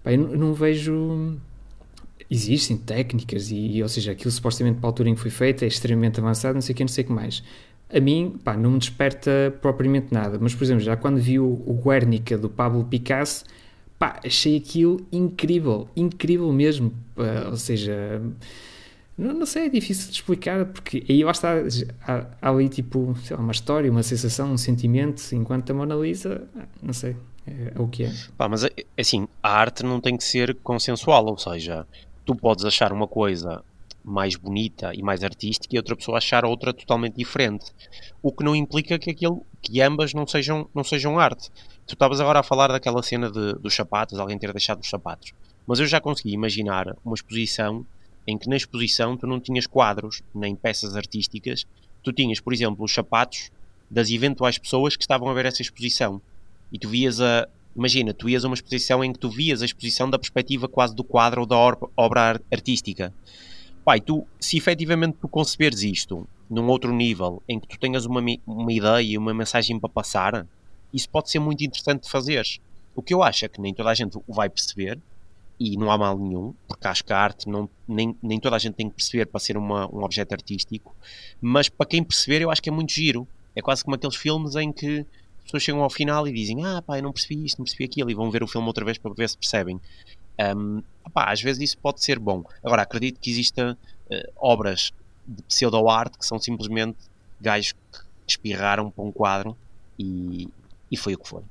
Pá, 0.03 0.13
eu 0.13 0.19
não, 0.19 0.55
vejo. 0.55 1.37
Existem 2.31 2.77
técnicas, 2.77 3.51
e, 3.51 3.83
ou 3.83 3.89
seja, 3.89 4.13
aquilo 4.13 4.31
supostamente 4.31 4.79
para 4.81 4.89
a 4.89 4.91
altura 4.91 5.09
em 5.09 5.15
que 5.15 5.21
foi 5.21 5.31
feito 5.31 5.65
é 5.65 5.67
extremamente 5.67 6.21
avançado, 6.21 6.55
não 6.55 6.61
sei 6.61 6.75
o 6.75 6.77
que, 6.77 6.85
não 6.85 6.89
sei 6.89 7.05
o 7.05 7.07
que 7.07 7.13
mais. 7.13 7.43
A 7.91 8.01
mim, 8.01 8.39
pá, 8.45 8.55
não 8.55 8.73
me 8.73 8.79
desperta 8.79 9.57
propriamente 9.63 10.13
nada, 10.13 10.39
mas 10.39 10.55
por 10.55 10.63
exemplo, 10.63 10.85
já 10.85 10.95
quando 10.95 11.19
vi 11.19 11.39
o, 11.39 11.47
o 11.47 11.81
Guernica 11.83 12.37
do 12.37 12.51
Pablo 12.51 12.85
Picasso, 12.85 13.47
pá, 13.99 14.21
achei 14.25 14.59
aquilo 14.59 15.07
incrível, 15.11 15.89
incrível 15.97 16.53
mesmo. 16.53 16.93
ou 17.51 17.57
seja, 17.57 18.21
não, 19.19 19.35
não, 19.35 19.47
sei, 19.47 19.67
é 19.67 19.69
difícil 19.69 20.11
de 20.11 20.15
explicar, 20.15 20.65
porque 20.67 21.05
aí 21.09 21.25
lá 21.25 21.33
está, 21.33 21.55
há, 22.07 22.27
há 22.41 22.51
ali 22.51 22.69
tipo, 22.69 23.17
lá, 23.31 23.37
uma 23.37 23.53
história, 23.53 23.91
uma 23.91 24.05
sensação, 24.05 24.53
um 24.53 24.57
sentimento, 24.57 25.21
enquanto 25.33 25.71
a 25.71 25.75
Mona 25.75 25.97
Lisa, 25.97 26.47
não 26.81 26.93
sei, 26.93 27.17
é, 27.45 27.73
é 27.75 27.81
o 27.81 27.89
que 27.89 28.05
é. 28.05 28.13
Pá, 28.37 28.49
mas 28.49 28.63
é, 28.63 28.71
é 28.97 29.01
assim, 29.01 29.27
a 29.43 29.51
arte 29.51 29.83
não 29.83 30.01
tem 30.01 30.17
que 30.17 30.25
ser 30.25 30.55
consensual, 30.57 31.27
ou 31.27 31.39
seja, 31.39 31.87
tu 32.25 32.35
podes 32.35 32.65
achar 32.65 32.93
uma 32.93 33.07
coisa 33.07 33.63
mais 34.05 34.37
bonita 34.37 34.93
e 34.95 35.03
mais 35.03 35.23
artística 35.23 35.75
e 35.75 35.79
outra 35.79 35.95
pessoa 35.95 36.19
achar 36.19 36.45
outra 36.45 36.73
totalmente 36.73 37.17
diferente. 37.17 37.67
O 38.23 38.33
que 38.33 38.43
não 38.43 38.57
implica 38.57 38.99
que 38.99 39.11
aquilo, 39.11 39.45
que 39.61 39.81
ambas 39.81 40.15
não 40.15 40.27
sejam, 40.27 40.69
não 40.75 40.83
sejam 40.83 41.19
arte. 41.19 41.51
Tu 41.87 41.93
estavas 41.93 42.21
agora 42.21 42.41
a 42.41 42.43
falar 42.43 42.69
daquela 42.69 43.03
cena 43.03 43.31
de, 43.31 43.55
dos 43.55 43.75
sapatos, 43.75 44.19
alguém 44.19 44.39
ter 44.39 44.53
deixado 44.53 44.81
os 44.81 44.89
sapatos. 44.89 45.33
Mas 45.67 45.79
eu 45.79 45.87
já 45.87 46.01
consegui 46.01 46.33
imaginar 46.33 46.97
uma 47.05 47.15
exposição 47.15 47.85
em 48.27 48.37
que 48.37 48.49
na 48.49 48.57
exposição 48.57 49.17
tu 49.17 49.27
não 49.27 49.41
tinhas 49.41 49.67
quadros, 49.67 50.23
nem 50.35 50.55
peças 50.55 50.97
artísticas, 50.97 51.67
tu 52.03 52.13
tinhas, 52.13 52.41
por 52.41 52.53
exemplo, 52.53 52.85
os 52.85 52.93
sapatos 52.93 53.51
das 53.91 54.11
eventuais 54.11 54.59
pessoas 54.59 54.97
que 54.97 55.03
estavam 55.03 55.29
a 55.29 55.35
ver 55.35 55.47
essa 55.47 55.63
exposição 55.63 56.21
e 56.73 56.79
tu 56.79 56.89
vias 56.89 57.21
a. 57.21 57.49
Imagina, 57.79 58.13
tu 58.13 58.29
ias 58.29 58.45
a 58.45 58.49
uma 58.49 58.55
exposição 58.55 59.05
em 59.05 59.13
que 59.13 59.21
tu 59.21 59.31
vias 59.31 59.63
a 59.63 59.65
exposição 59.65 60.11
da 60.11 60.19
perspectiva 60.19 60.67
quase 60.67 60.97
do 60.97 61.05
quadro 61.05 61.43
ou 61.43 61.47
da 61.47 61.57
obra 61.97 62.43
artística. 62.51 63.15
Pai, 63.85 64.01
tu, 64.01 64.27
se 64.41 64.57
efetivamente 64.57 65.17
tu 65.21 65.29
conceberes 65.29 65.85
isto 65.85 66.29
num 66.51 66.67
outro 66.67 66.93
nível, 66.93 67.41
em 67.49 67.61
que 67.61 67.69
tu 67.69 67.79
tenhas 67.79 68.05
uma, 68.05 68.21
uma 68.45 68.73
ideia 68.73 69.13
e 69.13 69.17
uma 69.17 69.33
mensagem 69.33 69.79
para 69.79 69.89
passar, 69.89 70.45
isso 70.93 71.09
pode 71.09 71.31
ser 71.31 71.39
muito 71.39 71.63
interessante 71.63 72.03
de 72.03 72.11
fazer. 72.11 72.45
O 72.97 73.01
que 73.03 73.15
eu 73.15 73.23
acho 73.23 73.45
é 73.45 73.49
que 73.49 73.61
nem 73.61 73.73
toda 73.73 73.91
a 73.91 73.95
gente 73.95 74.19
o 74.19 74.35
vai 74.35 74.51
perceber, 74.51 74.99
e 75.61 75.77
não 75.77 75.89
há 75.89 75.97
mal 75.97 76.19
nenhum, 76.19 76.55
porque 76.67 76.89
acho 76.89 77.05
que 77.05 77.13
a 77.13 77.19
arte 77.19 77.49
não, 77.49 77.71
nem, 77.87 78.17
nem 78.21 78.41
toda 78.41 78.57
a 78.57 78.59
gente 78.59 78.75
tem 78.75 78.89
que 78.89 78.97
perceber 78.97 79.27
para 79.27 79.39
ser 79.39 79.57
uma, 79.57 79.87
um 79.95 80.03
objeto 80.03 80.33
artístico, 80.33 80.97
mas 81.41 81.69
para 81.69 81.87
quem 81.87 82.03
perceber 82.03 82.43
eu 82.43 82.51
acho 82.51 82.61
que 82.61 82.69
é 82.69 82.73
muito 82.73 82.93
giro. 82.93 83.27
É 83.55 83.63
quase 83.63 83.85
como 83.85 83.95
aqueles 83.95 84.17
filmes 84.17 84.57
em 84.57 84.73
que 84.73 85.05
pessoas 85.49 85.63
chegam 85.63 85.83
ao 85.83 85.91
final 85.91 86.29
e 86.29 86.33
dizem: 86.33 86.65
Ah, 86.65 86.83
pá, 86.83 86.99
eu 86.99 87.03
não 87.03 87.13
percebi 87.13 87.45
isto, 87.45 87.59
não 87.59 87.65
percebi 87.65 87.85
aquilo, 87.85 88.11
e 88.11 88.15
vão 88.15 88.31
ver 88.31 88.43
o 88.43 88.47
filme 88.47 88.67
outra 88.67 88.85
vez 88.85 88.99
para 88.99 89.13
ver 89.13 89.29
se 89.29 89.37
percebem. 89.37 89.81
Um, 90.57 90.83
pá, 91.13 91.33
às 91.33 91.41
vezes 91.41 91.63
isso 91.63 91.79
pode 91.79 92.03
ser 92.03 92.19
bom. 92.19 92.45
Agora, 92.63 92.83
acredito 92.83 93.19
que 93.19 93.31
existam 93.31 93.77
uh, 94.11 94.33
obras 94.37 94.93
de 95.27 95.43
pseudo-arte 95.43 96.19
que 96.19 96.25
são 96.25 96.39
simplesmente 96.39 96.99
gajos 97.41 97.73
que 97.73 98.01
espirraram 98.29 98.91
para 98.91 99.05
um 99.05 99.11
quadro 99.11 99.57
e, 99.99 100.49
e 100.91 100.97
foi 100.97 101.15
o 101.15 101.19
que 101.19 101.29
foi. 101.29 101.43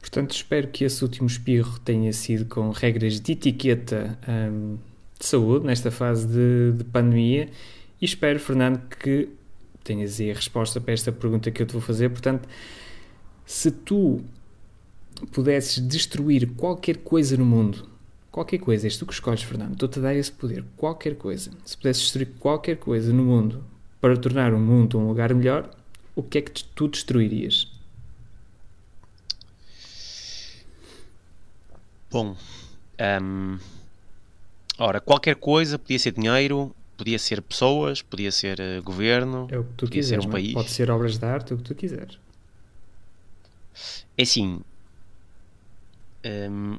Portanto, 0.00 0.34
espero 0.34 0.68
que 0.68 0.84
esse 0.84 1.02
último 1.02 1.26
espirro 1.26 1.78
tenha 1.80 2.12
sido 2.12 2.46
com 2.46 2.70
regras 2.70 3.20
de 3.20 3.32
etiqueta 3.32 4.18
um, 4.26 4.78
de 5.18 5.26
saúde 5.26 5.66
nesta 5.66 5.90
fase 5.90 6.26
de, 6.26 6.72
de 6.78 6.84
pandemia 6.84 7.48
e 8.00 8.04
espero, 8.04 8.38
Fernando, 8.38 8.80
que 9.00 9.28
tenhas 9.82 10.20
aí 10.20 10.30
a 10.30 10.34
resposta 10.34 10.80
para 10.80 10.92
esta 10.92 11.10
pergunta 11.10 11.50
que 11.50 11.62
eu 11.62 11.66
te 11.66 11.72
vou 11.72 11.80
fazer. 11.80 12.10
Portanto, 12.10 12.48
se 13.44 13.70
tu 13.70 14.20
pudesses 15.32 15.78
destruir 15.78 16.50
qualquer 16.56 16.98
coisa 16.98 17.36
no 17.36 17.44
mundo, 17.44 17.88
qualquer 18.30 18.58
coisa, 18.58 18.86
és 18.86 18.96
tu 18.98 19.06
que 19.06 19.14
escolhes, 19.14 19.42
Fernando, 19.42 19.72
estou-te 19.72 19.98
a 19.98 20.02
dar 20.02 20.14
esse 20.14 20.30
poder, 20.30 20.64
qualquer 20.76 21.16
coisa. 21.16 21.50
Se 21.64 21.76
pudesses 21.76 22.02
destruir 22.02 22.28
qualquer 22.38 22.76
coisa 22.76 23.12
no 23.12 23.24
mundo 23.24 23.64
para 24.00 24.16
tornar 24.16 24.52
o 24.52 24.58
mundo 24.58 24.98
um 24.98 25.08
lugar 25.08 25.32
melhor, 25.32 25.70
o 26.14 26.22
que 26.22 26.38
é 26.38 26.42
que 26.42 26.64
tu 26.64 26.88
destruirias? 26.88 27.72
Bom, 32.10 32.36
um, 33.22 33.58
ora, 34.78 35.00
qualquer 35.00 35.36
coisa, 35.36 35.78
podia 35.78 35.98
ser 35.98 36.12
dinheiro, 36.12 36.74
podia 36.96 37.18
ser 37.18 37.42
pessoas, 37.42 38.02
podia 38.02 38.32
ser 38.32 38.58
uh, 38.60 38.82
governo, 38.82 39.48
é 39.50 39.58
o 39.58 39.64
que 39.64 39.70
tu 39.70 39.86
podia 39.86 40.00
quiseres, 40.00 40.24
ser 40.24 40.28
um 40.28 40.32
país. 40.32 40.52
Pode 40.52 40.70
ser 40.70 40.90
obras 40.90 41.18
de 41.18 41.24
arte, 41.24 41.54
o 41.54 41.56
que 41.56 41.62
tu 41.62 41.74
quiseres. 41.74 42.18
É 44.16 44.22
assim, 44.22 44.60
um, 46.24 46.78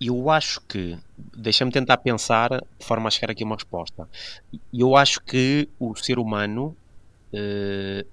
eu 0.00 0.30
acho 0.30 0.60
que, 0.62 0.96
deixa-me 1.36 1.72
tentar 1.72 1.96
pensar 1.98 2.50
de 2.50 2.86
forma 2.86 3.08
a 3.08 3.10
chegar 3.10 3.32
aqui 3.32 3.42
a 3.42 3.46
uma 3.46 3.56
resposta. 3.56 4.08
Eu 4.72 4.96
acho 4.96 5.20
que 5.22 5.68
o 5.78 5.94
ser 5.96 6.18
humano, 6.18 6.76
uh, 7.32 8.06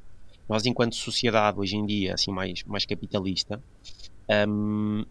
nós 0.47 0.65
enquanto 0.65 0.95
sociedade 0.95 1.59
hoje 1.59 1.75
em 1.75 1.85
dia, 1.85 2.13
assim 2.13 2.31
mais, 2.31 2.63
mais 2.63 2.85
capitalista, 2.85 3.61
um, 4.47 5.05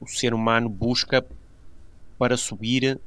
o 0.00 0.06
ser 0.06 0.34
humano 0.34 0.68
busca 0.68 1.24
para 2.24 2.38
subir 2.38 2.98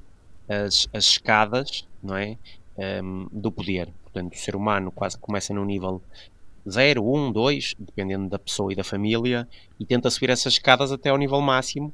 as, 0.47 0.87
as 0.93 1.05
escadas 1.05 1.87
não 2.03 2.15
é? 2.15 2.37
Um, 2.77 3.27
do 3.31 3.51
poder. 3.51 3.89
Portanto, 4.03 4.35
o 4.35 4.37
ser 4.37 4.55
humano 4.55 4.91
quase 4.91 5.17
começa 5.17 5.51
no 5.55 5.65
nível 5.65 5.99
0, 6.69 7.03
1, 7.03 7.31
2, 7.31 7.73
dependendo 7.79 8.29
da 8.29 8.37
pessoa 8.37 8.71
e 8.71 8.75
da 8.75 8.83
família, 8.83 9.47
e 9.79 9.85
tenta 9.87 10.11
subir 10.11 10.29
essas 10.29 10.53
escadas 10.53 10.91
até 10.91 11.09
ao 11.09 11.17
nível 11.17 11.41
máximo 11.41 11.91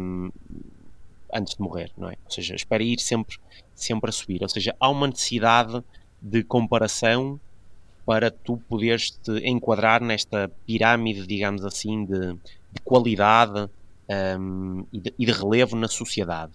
um, 0.00 0.32
antes 1.32 1.54
de 1.54 1.62
morrer, 1.62 1.92
não 1.96 2.08
é? 2.08 2.16
Ou 2.24 2.30
seja, 2.32 2.56
espera 2.56 2.82
ir 2.82 2.98
sempre, 2.98 3.38
sempre 3.72 4.10
a 4.10 4.12
subir. 4.12 4.42
Ou 4.42 4.48
seja, 4.48 4.74
há 4.80 4.88
uma 4.88 5.06
necessidade 5.06 5.80
de 6.20 6.42
comparação 6.42 7.38
para 8.04 8.32
tu 8.32 8.56
poderes 8.68 9.12
te 9.12 9.38
enquadrar 9.48 10.02
nesta 10.02 10.50
pirâmide, 10.66 11.24
digamos 11.24 11.64
assim, 11.64 12.04
de, 12.04 12.32
de 12.72 12.80
qualidade 12.82 13.70
um, 14.38 14.84
e, 14.92 15.00
de, 15.00 15.14
e, 15.18 15.26
de, 15.26 15.32
relevo 15.32 15.76
na 15.76 15.88
sociedade. 15.88 16.52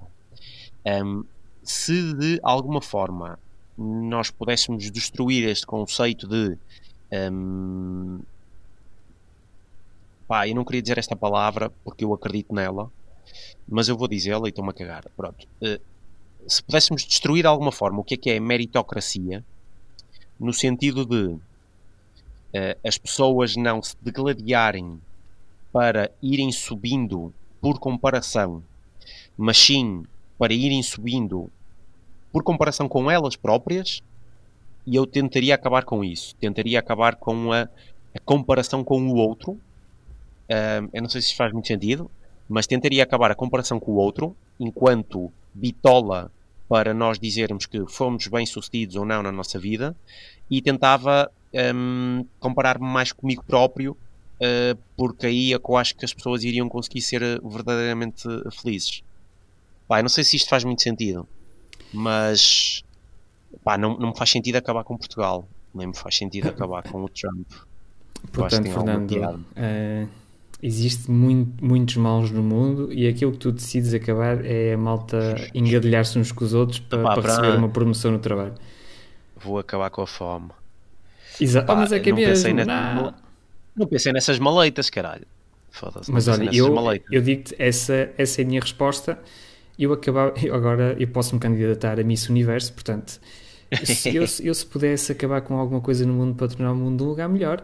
Um, 0.85 1.23
se 1.63 2.13
de 2.13 2.39
alguma 2.43 2.81
forma 2.81 3.39
nós 3.77 4.31
pudéssemos 4.31 4.89
destruir 4.89 5.47
este 5.47 5.65
conceito 5.65 6.27
de 6.27 6.57
um, 7.31 8.19
pá, 10.27 10.47
eu 10.47 10.55
não 10.55 10.65
queria 10.65 10.81
dizer 10.81 10.97
esta 10.97 11.15
palavra 11.15 11.71
porque 11.83 12.03
eu 12.03 12.13
acredito 12.13 12.53
nela, 12.53 12.91
mas 13.67 13.87
eu 13.87 13.97
vou 13.97 14.07
dizê-la 14.07 14.47
e 14.47 14.49
estou-me 14.49 14.71
a 14.71 14.73
cagar. 14.73 15.05
Pronto. 15.15 15.47
Uh, 15.61 15.79
se 16.47 16.63
pudéssemos 16.63 17.03
destruir 17.03 17.41
de 17.41 17.47
alguma 17.47 17.71
forma 17.71 17.99
o 17.99 18.03
que 18.03 18.13
é 18.13 18.17
que 18.17 18.29
é 18.29 18.39
meritocracia, 18.39 19.43
no 20.39 20.53
sentido 20.53 21.05
de 21.05 21.25
uh, 21.25 21.41
as 22.85 22.97
pessoas 22.97 23.55
não 23.55 23.81
se 23.81 23.95
degladiarem 24.01 24.99
para 25.71 26.09
irem 26.21 26.51
subindo 26.51 27.33
por 27.61 27.79
comparação, 27.79 28.63
mas 29.37 29.57
sim 29.57 30.03
para 30.37 30.53
irem 30.53 30.83
subindo 30.83 31.49
por 32.31 32.43
comparação 32.43 32.87
com 32.87 33.09
elas 33.09 33.35
próprias, 33.35 34.01
e 34.85 34.95
eu 34.95 35.05
tentaria 35.05 35.55
acabar 35.55 35.83
com 35.83 36.03
isso. 36.03 36.35
Tentaria 36.35 36.79
acabar 36.79 37.15
com 37.15 37.51
a, 37.51 37.63
a 38.15 38.19
comparação 38.23 38.83
com 38.83 39.01
o 39.09 39.15
outro. 39.15 39.51
Uh, 39.51 40.89
eu 40.93 41.01
não 41.01 41.09
sei 41.09 41.21
se 41.21 41.35
faz 41.35 41.51
muito 41.51 41.67
sentido, 41.67 42.09
mas 42.47 42.67
tentaria 42.67 43.03
acabar 43.03 43.31
a 43.31 43.35
comparação 43.35 43.79
com 43.79 43.91
o 43.91 43.95
outro 43.95 44.35
enquanto 44.59 45.31
bitola 45.53 46.31
para 46.69 46.93
nós 46.93 47.19
dizermos 47.19 47.65
que 47.65 47.85
fomos 47.87 48.27
bem-sucedidos 48.27 48.95
ou 48.95 49.05
não 49.05 49.21
na 49.21 49.31
nossa 49.31 49.59
vida 49.59 49.95
e 50.49 50.61
tentava 50.61 51.31
um, 51.75 52.25
comparar-me 52.39 52.85
mais 52.85 53.11
comigo 53.11 53.43
próprio 53.43 53.97
uh, 54.41 54.77
porque 54.95 55.27
aí 55.27 55.53
é 55.53 55.59
que 55.59 55.69
eu 55.69 55.77
acho 55.77 55.95
que 55.95 56.05
as 56.05 56.13
pessoas 56.13 56.43
iriam 56.43 56.67
conseguir 56.69 57.01
ser 57.01 57.21
verdadeiramente 57.43 58.23
felizes. 58.51 59.03
Pá, 59.87 60.01
não 60.01 60.09
sei 60.09 60.23
se 60.23 60.35
isto 60.35 60.49
faz 60.49 60.63
muito 60.63 60.81
sentido, 60.81 61.27
mas 61.93 62.83
pá, 63.63 63.77
não, 63.77 63.97
não 63.97 64.09
me 64.09 64.17
faz 64.17 64.29
sentido 64.29 64.57
acabar 64.57 64.83
com 64.83 64.97
Portugal, 64.97 65.47
nem 65.73 65.87
me 65.87 65.95
faz 65.95 66.15
sentido 66.15 66.49
acabar 66.49 66.83
com 66.83 67.03
o 67.03 67.09
Trump. 67.09 67.47
Portanto, 68.31 68.63
Fernando, 68.63 69.11
uh, 69.11 70.09
existe 70.61 71.09
muito, 71.09 71.63
muitos 71.63 71.95
maus 71.97 72.31
no 72.31 72.41
mundo 72.41 72.91
e 72.91 73.07
aquilo 73.07 73.31
que 73.31 73.37
tu 73.37 73.51
decides 73.51 73.93
acabar 73.93 74.43
é 74.43 74.73
a 74.73 74.77
malta 74.77 75.35
engadilhar-se 75.53 76.17
uns 76.17 76.31
com 76.31 76.43
os 76.43 76.53
outros 76.53 76.79
para, 76.79 77.03
para 77.03 77.21
receber 77.21 77.57
uma 77.57 77.69
promoção 77.69 78.11
no 78.11 78.19
trabalho. 78.19 78.55
Vou 79.37 79.59
acabar 79.59 79.89
com 79.89 80.01
a 80.01 80.07
fome. 80.07 80.49
Exato, 81.39 81.75
mas 81.75 81.91
é 81.91 81.99
que 81.99 82.09
é 82.09 82.13
mesmo. 82.13 82.33
Pensei 82.33 82.53
não. 82.53 83.13
Não 83.77 83.87
pensei 83.87 84.11
nessas 84.11 84.39
maleitas, 84.39 84.89
caralho. 84.89 85.25
Foda-se. 85.69 86.11
Mas 86.11 86.27
olha, 86.27 86.49
eu, 86.53 86.75
eu 87.11 87.21
digo-te, 87.21 87.55
essa, 87.59 88.11
essa 88.17 88.41
é 88.41 88.43
a 88.43 88.47
minha 88.47 88.59
resposta. 88.59 89.19
Eu 89.77 89.93
acabava, 89.93 90.33
agora 90.51 90.95
eu 90.99 91.07
posso 91.07 91.35
me 91.35 91.39
candidatar 91.39 91.99
a 91.99 92.03
Miss 92.03 92.27
Universo, 92.29 92.73
portanto, 92.73 93.19
se 93.83 94.15
eu, 94.15 94.23
eu 94.43 94.53
se 94.53 94.65
pudesse 94.65 95.11
acabar 95.11 95.41
com 95.41 95.55
alguma 95.55 95.79
coisa 95.79 96.05
no 96.05 96.13
mundo 96.13 96.35
para 96.35 96.47
tornar 96.47 96.71
o 96.71 96.75
mundo 96.75 97.03
um 97.03 97.07
lugar 97.07 97.29
melhor, 97.29 97.63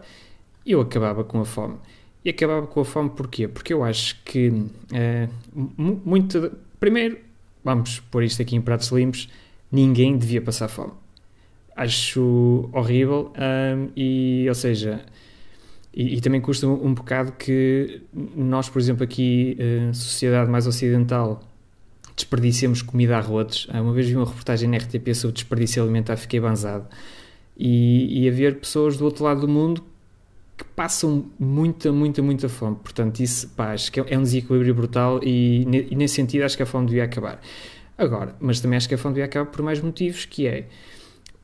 eu 0.64 0.80
acabava 0.80 1.24
com 1.24 1.40
a 1.40 1.44
fome. 1.44 1.76
E 2.24 2.30
acabava 2.30 2.66
com 2.66 2.80
a 2.80 2.84
fome 2.84 3.10
porquê? 3.10 3.48
Porque 3.48 3.72
eu 3.74 3.82
acho 3.82 4.22
que 4.24 4.48
uh, 4.48 5.28
muito. 5.54 6.52
Primeiro, 6.78 7.18
vamos 7.62 8.00
pôr 8.00 8.22
isto 8.22 8.40
aqui 8.40 8.56
em 8.56 8.62
pratos 8.62 8.88
limpos: 8.88 9.28
ninguém 9.70 10.16
devia 10.16 10.40
passar 10.40 10.68
fome. 10.68 10.92
Acho 11.76 12.70
horrível 12.72 13.32
e, 13.96 14.46
ou 14.48 14.54
seja, 14.54 15.04
e, 15.94 16.16
e, 16.16 16.20
também 16.20 16.40
custa 16.40 16.66
um, 16.66 16.92
bocado 16.92 17.32
que 17.32 18.02
nós, 18.12 18.68
por 18.68 18.80
exemplo, 18.80 19.04
aqui, 19.04 19.56
uh, 19.60 19.94
sociedade 19.94 20.50
mais 20.50 20.66
ocidental, 20.66 21.40
desperdiciemos 22.16 22.82
comida 22.82 23.16
a 23.16 23.20
rotos. 23.20 23.68
Uma 23.72 23.92
vez 23.92 24.08
vi 24.08 24.16
uma 24.16 24.26
reportagem 24.26 24.68
na 24.68 24.76
RTP 24.76 25.14
sobre 25.14 25.34
desperdício 25.34 25.82
alimentar, 25.82 26.16
fiquei 26.16 26.40
banzado. 26.40 26.86
E, 27.56 28.24
e 28.24 28.28
haver 28.28 28.58
pessoas 28.58 28.96
do 28.96 29.04
outro 29.04 29.24
lado 29.24 29.42
do 29.42 29.48
mundo 29.48 29.84
que 30.56 30.64
passam 30.64 31.26
muita, 31.38 31.92
muita, 31.92 32.22
muita 32.22 32.48
fome. 32.48 32.76
Portanto, 32.82 33.20
isso 33.20 33.48
pá, 33.50 33.72
acho 33.72 33.90
que 33.90 34.00
é 34.00 34.18
um 34.18 34.22
desequilíbrio 34.22 34.74
brutal 34.74 35.20
e, 35.22 35.62
e, 35.62 35.94
nesse 35.94 36.14
sentido 36.14 36.44
acho 36.44 36.56
que 36.56 36.62
a 36.62 36.66
fome 36.66 36.86
devia 36.86 37.04
acabar. 37.04 37.40
Agora, 37.96 38.34
mas 38.40 38.60
também 38.60 38.76
acho 38.76 38.88
que 38.88 38.94
a 38.94 38.98
fome 38.98 39.14
devia 39.14 39.26
acabar 39.26 39.50
por 39.50 39.62
mais 39.62 39.80
motivos, 39.80 40.24
que 40.24 40.46
é 40.46 40.66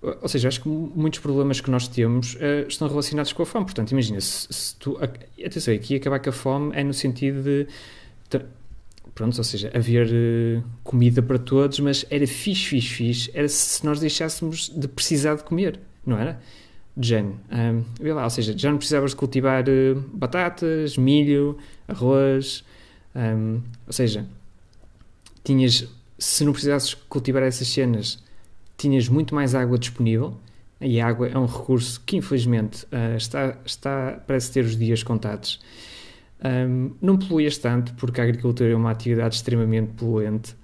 ou 0.03 0.29
seja, 0.29 0.49
acho 0.49 0.63
que 0.63 0.69
muitos 0.69 1.21
problemas 1.21 1.61
que 1.61 1.71
nós 1.71 1.87
temos 1.87 2.35
uh, 2.35 2.67
estão 2.69 2.89
relacionados 2.89 3.33
com 3.33 3.43
a 3.43 3.47
fome. 3.47 3.67
Portanto, 3.67 3.91
imagina, 3.91 4.21
se, 4.21 4.47
se 4.51 4.77
tu. 4.77 4.99
Atenção, 5.45 5.75
aqui 5.75 5.97
acabar 5.97 6.21
com 6.21 6.31
a 6.31 6.33
fome 6.33 6.73
é 6.75 6.83
no 6.83 6.95
sentido 6.95 7.43
de. 7.43 7.67
Pronto, 9.15 9.37
ou 9.37 9.45
seja, 9.45 9.71
haver 9.75 10.07
uh, 10.07 10.65
comida 10.83 11.21
para 11.21 11.39
todos, 11.39 11.81
mas 11.81 12.07
era 12.11 12.27
fixe, 12.27 12.67
fixe, 12.67 12.89
fixe. 12.89 13.31
Era 13.35 13.49
se 13.49 13.85
nós 13.85 14.01
deixássemos 14.01 14.71
de 14.75 14.89
precisar 14.89 15.35
de 15.35 15.45
comer, 15.45 15.79
não 16.07 16.17
era? 16.17 16.41
género. 16.99 17.39
Um, 17.51 18.15
lá, 18.15 18.25
ou 18.25 18.31
seja, 18.31 18.57
já 18.57 18.71
não 18.71 18.79
precisavas 18.79 19.11
de 19.11 19.17
cultivar 19.17 19.65
uh, 19.69 20.01
batatas, 20.13 20.97
milho, 20.97 21.59
arroz, 21.87 22.65
um, 23.15 23.61
ou 23.87 23.93
seja, 23.93 24.27
tinhas, 25.45 25.87
se 26.19 26.45
não 26.45 26.53
precisasses 26.53 26.95
cultivar 26.95 27.43
essas 27.43 27.69
cenas, 27.69 28.23
tinhas 28.81 29.09
muito 29.09 29.35
mais 29.35 29.55
água 29.55 29.79
disponível, 29.79 30.37
e 30.81 31.01
a 31.01 31.07
água 31.07 31.29
é 31.29 31.37
um 31.37 31.47
recurso 31.47 32.01
que 32.07 32.17
infelizmente 32.17 32.85
uh, 32.87 33.17
está, 33.17 33.57
está, 33.65 34.23
parece 34.27 34.53
ter 34.53 34.65
os 34.65 34.77
dias 34.77 35.03
contados. 35.03 35.61
Um, 36.43 36.93
não 37.03 37.19
poluías 37.19 37.59
tanto, 37.59 37.93
porque 37.95 38.21
a 38.21 38.25
agricultura 38.25 38.71
é 38.71 38.75
uma 38.75 38.91
atividade 38.91 39.35
extremamente 39.35 39.93
poluente, 39.93 40.57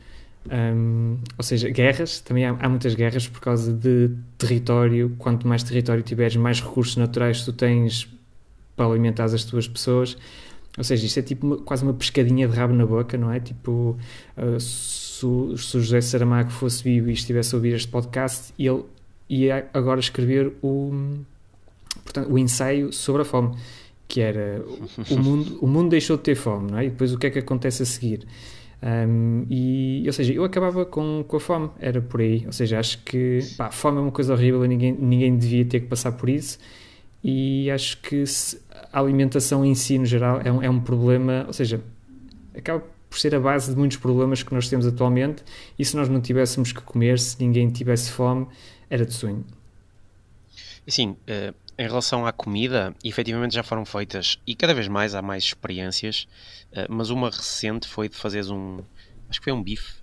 um, 0.50 1.18
ou 1.36 1.44
seja, 1.44 1.68
guerras, 1.68 2.20
também 2.20 2.46
há, 2.46 2.56
há, 2.58 2.68
muitas 2.68 2.94
guerras 2.94 3.28
por 3.28 3.40
causa 3.40 3.72
de 3.72 4.10
território. 4.38 5.14
Quanto 5.18 5.46
mais 5.46 5.62
território 5.62 6.02
tiveres, 6.02 6.36
mais 6.36 6.60
recursos 6.60 6.96
naturais 6.96 7.44
tu 7.44 7.52
tens 7.52 8.08
para 8.74 8.86
alimentar 8.86 9.24
as 9.24 9.44
tuas 9.44 9.66
pessoas. 9.66 10.16
Ou 10.78 10.84
seja, 10.84 11.06
isto 11.06 11.18
é 11.18 11.22
tipo 11.22 11.46
uma, 11.46 11.56
quase 11.56 11.82
uma 11.82 11.94
pescadinha 11.94 12.46
de 12.46 12.54
rabo 12.54 12.74
na 12.74 12.86
boca, 12.86 13.16
não 13.16 13.30
é? 13.32 13.40
Tipo, 13.40 13.98
uh, 14.36 14.60
se, 15.16 15.26
o 15.76 15.80
José 15.80 16.00
Saramago 16.00 16.50
fosse 16.50 16.82
vivo 16.82 17.08
e 17.08 17.12
estivesse 17.12 17.54
a 17.54 17.58
ouvir 17.58 17.74
este 17.74 17.88
podcast, 17.88 18.52
ele 18.58 18.82
ia 19.28 19.68
agora 19.72 20.00
escrever 20.00 20.52
o, 20.62 20.92
portanto, 22.04 22.30
o 22.30 22.38
ensaio 22.38 22.92
sobre 22.92 23.22
a 23.22 23.24
fome, 23.24 23.56
que 24.06 24.20
era 24.20 24.62
o 25.10 25.18
mundo, 25.18 25.58
o 25.60 25.66
mundo 25.66 25.90
deixou 25.90 26.16
de 26.16 26.22
ter 26.22 26.34
fome, 26.34 26.70
não 26.70 26.78
é? 26.78 26.86
E 26.86 26.90
depois 26.90 27.12
o 27.12 27.18
que 27.18 27.26
é 27.26 27.30
que 27.30 27.38
acontece 27.38 27.82
a 27.82 27.86
seguir? 27.86 28.26
Um, 28.82 29.46
e, 29.48 30.04
ou 30.06 30.12
seja, 30.12 30.32
eu 30.32 30.44
acabava 30.44 30.84
com, 30.84 31.24
com 31.26 31.36
a 31.36 31.40
fome, 31.40 31.70
era 31.80 32.00
por 32.00 32.20
aí. 32.20 32.44
Ou 32.46 32.52
seja, 32.52 32.78
acho 32.78 33.02
que 33.02 33.40
pá, 33.56 33.70
fome 33.70 33.98
é 33.98 34.00
uma 34.00 34.12
coisa 34.12 34.34
horrível 34.34 34.64
e 34.64 34.68
ninguém, 34.68 34.92
ninguém 34.92 35.36
devia 35.36 35.64
ter 35.64 35.80
que 35.80 35.86
passar 35.86 36.12
por 36.12 36.28
isso. 36.28 36.58
E 37.24 37.70
acho 37.70 38.00
que 38.02 38.22
a 38.92 39.00
alimentação 39.00 39.64
em 39.64 39.74
si, 39.74 39.98
no 39.98 40.04
geral, 40.04 40.40
é 40.44 40.52
um, 40.52 40.62
é 40.62 40.70
um 40.70 40.78
problema. 40.78 41.44
Ou 41.46 41.52
seja, 41.52 41.80
acaba 42.54 42.84
por 43.08 43.18
ser 43.18 43.34
a 43.34 43.40
base 43.40 43.70
de 43.70 43.76
muitos 43.78 43.96
problemas 43.96 44.42
que 44.42 44.52
nós 44.52 44.68
temos 44.68 44.86
atualmente. 44.86 45.42
E 45.78 45.84
se 45.84 45.96
nós 45.96 46.08
não 46.08 46.20
tivéssemos 46.20 46.72
que 46.72 46.80
comer, 46.80 47.18
se 47.18 47.36
ninguém 47.40 47.70
tivesse 47.70 48.10
fome, 48.10 48.46
era 48.90 49.04
de 49.04 49.12
sonho. 49.12 49.44
Sim, 50.86 51.10
uh, 51.10 51.54
em 51.78 51.86
relação 51.86 52.26
à 52.26 52.32
comida, 52.32 52.94
efetivamente 53.04 53.54
já 53.54 53.62
foram 53.62 53.84
feitas 53.84 54.38
e 54.46 54.54
cada 54.54 54.72
vez 54.72 54.88
mais 54.88 55.14
há 55.14 55.22
mais 55.22 55.44
experiências, 55.44 56.28
uh, 56.72 56.86
mas 56.88 57.10
uma 57.10 57.28
recente 57.28 57.88
foi 57.88 58.08
de 58.08 58.16
fazeres 58.16 58.50
um, 58.50 58.80
acho 59.28 59.40
que 59.40 59.44
foi 59.44 59.52
um 59.52 59.62
bife 59.62 59.94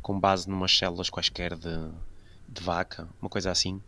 com 0.00 0.18
base 0.18 0.48
numas 0.48 0.76
células 0.76 1.08
quaisquer 1.08 1.54
de, 1.56 1.90
de 2.48 2.62
vaca, 2.62 3.08
uma 3.20 3.28
coisa 3.28 3.50
assim. 3.50 3.80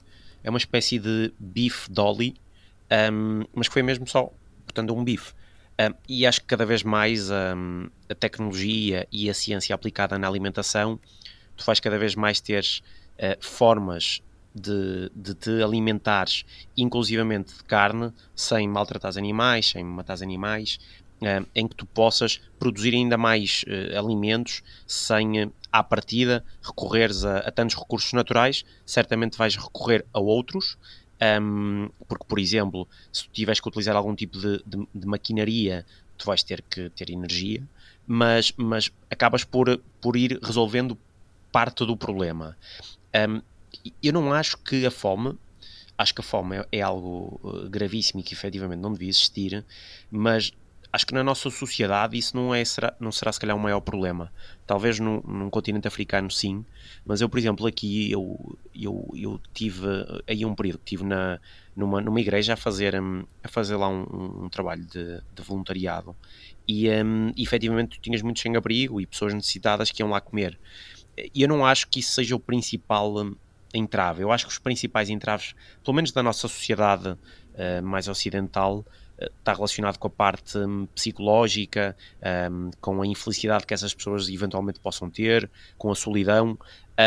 É 0.42 0.50
uma 0.50 0.59
espécie 0.59 0.98
de 0.98 1.33
bife 1.38 1.90
dolly, 1.90 2.37
um, 3.12 3.44
mas 3.55 3.66
que 3.66 3.72
foi 3.72 3.83
mesmo 3.83 4.07
só, 4.07 4.31
portanto, 4.64 4.94
um 4.94 5.03
bife. 5.03 5.33
E 6.09 6.27
acho 6.27 6.41
que 6.41 6.47
cada 6.47 6.65
vez 6.65 6.83
mais 6.83 7.31
a 7.31 8.15
tecnologia 8.19 9.09
e 9.11 9.29
a 9.29 9.35
ciência 9.35 9.75
aplicada 9.75 10.19
na 10.19 10.29
alimentação, 10.29 11.01
tu 11.57 11.65
faz 11.65 11.81
cada 11.81 11.99
vez 11.99 12.15
mais 12.15 12.41
ter 12.41 12.65
uh, 12.65 13.37
formas 13.41 14.23
de, 14.55 15.11
de 15.15 15.35
te 15.35 15.63
alimentares, 15.63 16.45
inclusivamente 16.77 17.55
de 17.55 17.65
carne, 17.65 18.13
sem 18.37 18.69
maltratar 18.69 19.17
animais, 19.17 19.71
sem 19.71 19.85
matar 19.85 20.23
animais, 20.23 20.79
em 21.55 21.67
que 21.67 21.75
tu 21.75 21.87
possas 21.87 22.41
produzir 22.59 22.95
ainda 22.95 23.17
mais 23.17 23.65
uh, 23.67 23.99
alimentos 23.99 24.63
sem, 24.87 25.45
uh, 25.45 25.53
à 25.73 25.83
partida, 25.83 26.45
recorreres 26.63 27.25
a, 27.25 27.39
a, 27.39 27.51
tantos 27.51 27.77
recursos 27.77 28.13
naturais, 28.13 28.65
certamente 28.85 29.39
vais 29.39 29.57
recorrer 29.57 30.05
a 30.13 30.21
outros. 30.21 30.77
Um, 31.25 31.89
porque, 32.07 32.25
por 32.27 32.39
exemplo, 32.39 32.89
se 33.13 33.25
tu 33.25 33.31
tiveres 33.31 33.61
que 33.61 33.69
utilizar 33.69 33.97
algum 33.97 34.15
tipo 34.15 34.39
de, 34.39 34.63
de, 34.67 34.87
de 34.95 35.07
maquinaria, 35.07 35.87
tu 36.19 36.27
vais 36.27 36.43
ter 36.43 36.63
que 36.63 36.91
ter 36.91 37.11
energia, 37.11 37.63
mas, 38.07 38.53
mas 38.57 38.91
acabas 39.11 39.45
por, 39.45 39.79
por 40.01 40.17
ir 40.17 40.39
resolvendo 40.43 40.99
parte 41.51 41.87
do 41.87 41.97
problema. 41.97 42.57
Um, 43.15 43.41
eu 44.03 44.13
não 44.13 44.33
acho 44.33 44.59
que 44.59 44.85
a 44.85 44.91
fome, 44.91 45.39
acho 45.97 46.15
que 46.15 46.21
a 46.21 46.25
fome 46.25 46.57
é, 46.57 46.67
é 46.73 46.81
algo 46.83 47.41
uh, 47.43 47.69
gravíssimo 47.71 48.21
e 48.21 48.23
que 48.23 48.35
efetivamente 48.35 48.81
não 48.81 48.93
devia 48.93 49.09
existir, 49.09 49.65
mas 50.11 50.53
acho 50.95 51.05
que 51.05 51.13
na 51.13 51.25
nossa 51.25 51.51
sociedade 51.51 52.17
isso 52.17 52.37
não, 52.37 52.55
é, 52.55 52.65
será, 52.65 52.95
não 53.01 53.11
será 53.11 53.33
se 53.33 53.41
calhar 53.41 53.57
o 53.57 53.59
maior 53.59 53.81
problema. 53.81 54.33
Talvez 54.65 55.01
num, 55.01 55.21
num 55.27 55.51
continente 55.51 55.89
africano 55.89 56.31
sim, 56.31 56.65
mas 57.05 57.21
eu, 57.21 57.29
por 57.29 57.37
exemplo, 57.37 57.67
aqui 57.67 58.13
eu, 58.13 58.57
eu, 58.73 59.11
eu 59.17 59.41
tive 59.53 59.89
aí 60.25 60.45
um 60.45 60.55
período 60.55 60.79
que 60.79 60.85
tive 60.85 61.03
na, 61.03 61.41
numa, 61.75 62.01
numa 62.01 62.21
igreja 62.21 62.55
a 62.55 62.57
fazer, 62.57 62.95
um, 62.95 63.25
a 63.43 63.49
fazer 63.49 63.75
lá 63.75 63.89
um, 63.89 64.45
um 64.45 64.49
trabalho 64.49 64.85
de, 64.87 65.21
de, 65.35 65.43
voluntariado 65.43 66.15
e 66.67 66.89
um, 66.89 67.33
efetivamente 67.37 67.99
tu 67.99 68.01
tinhas 68.01 68.23
muitos 68.23 68.41
sem-abrigo 68.43 69.01
e 69.01 69.07
pessoas 69.07 69.35
necessitadas 69.35 69.91
que 69.91 70.01
iam 70.01 70.11
lá 70.11 70.21
comer. 70.21 70.57
E 71.35 71.43
eu 71.43 71.49
não 71.49 71.67
acho 71.67 71.89
que 71.89 71.99
isso 71.99 72.13
seja 72.13 72.37
o 72.37 72.41
principal 72.41 73.17
hum, 73.17 73.35
entrave. 73.75 74.23
Eu 74.23 74.31
acho 74.31 74.47
que 74.47 74.53
os 74.53 74.59
principais 74.59 75.11
entraves, 75.11 75.57
pelo 75.83 75.97
menos 75.97 76.13
da 76.13 76.23
nossa 76.23 76.47
sociedade 76.47 77.09
uh, 77.09 77.83
mais 77.83 78.07
ocidental, 78.07 78.85
está 79.39 79.53
relacionado 79.53 79.99
com 79.99 80.07
a 80.07 80.11
parte 80.11 80.59
um, 80.59 80.87
psicológica, 80.87 81.97
um, 82.51 82.71
com 82.81 83.03
a 83.03 83.07
infelicidade 83.07 83.67
que 83.67 83.75
essas 83.75 83.95
pessoas 83.95 84.29
eventualmente 84.29 84.81
possam 84.81 85.11
ter, 85.11 85.51
com 85.77 85.91
a 85.91 85.95
solidão. 85.95 86.59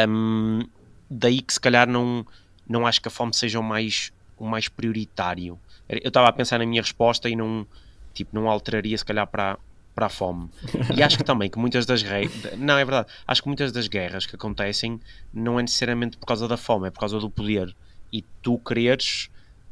Um, 0.09 0.61
daí 1.09 1.41
que 1.41 1.53
se 1.53 1.59
calhar 1.59 1.87
não, 1.87 2.25
não 2.67 2.85
acho 2.85 3.01
que 3.01 3.07
a 3.07 3.11
fome 3.11 3.33
seja 3.33 3.59
o 3.59 3.63
mais, 3.63 4.11
o 4.37 4.45
mais 4.45 4.67
prioritário. 4.67 5.59
Eu 5.89 6.09
estava 6.09 6.27
a 6.27 6.31
pensar 6.31 6.59
na 6.59 6.65
minha 6.65 6.81
resposta 6.81 7.29
e 7.29 7.35
não, 7.35 7.65
tipo, 8.13 8.35
não 8.35 8.49
alteraria 8.49 8.97
se 8.97 9.05
calhar 9.05 9.25
para, 9.25 9.57
para 9.95 10.05
a 10.05 10.09
fome. 10.09 10.49
E 10.95 11.01
acho 11.01 11.17
que 11.17 11.23
também 11.23 11.49
que 11.49 11.57
muitas 11.57 11.85
das 11.85 12.03
guerras. 12.03 12.31
Não, 12.57 12.77
é 12.77 12.85
verdade. 12.85 13.07
Acho 13.25 13.41
que 13.41 13.47
muitas 13.47 13.71
das 13.71 13.87
guerras 13.87 14.25
que 14.25 14.35
acontecem 14.35 14.99
não 15.33 15.59
é 15.59 15.63
necessariamente 15.63 16.17
por 16.17 16.25
causa 16.25 16.47
da 16.47 16.57
fome, 16.57 16.87
é 16.87 16.91
por 16.91 16.99
causa 16.99 17.19
do 17.19 17.29
poder. 17.29 17.75
E 18.11 18.21
tu 18.41 18.59
quereres, 18.59 19.29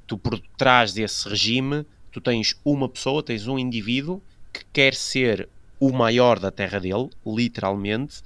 tu 0.07 0.17
por 0.17 0.39
trás 0.57 0.93
desse 0.93 1.27
regime, 1.29 1.85
tu 2.15 2.21
tens 2.21 2.55
uma 2.63 2.87
pessoa, 2.87 3.21
tens 3.21 3.45
um 3.45 3.59
indivíduo 3.59 4.21
que 4.53 4.63
quer 4.71 4.93
ser 4.93 5.49
o 5.77 5.91
maior 5.91 6.39
da 6.39 6.49
terra 6.49 6.79
dele, 6.79 7.09
literalmente, 7.25 8.21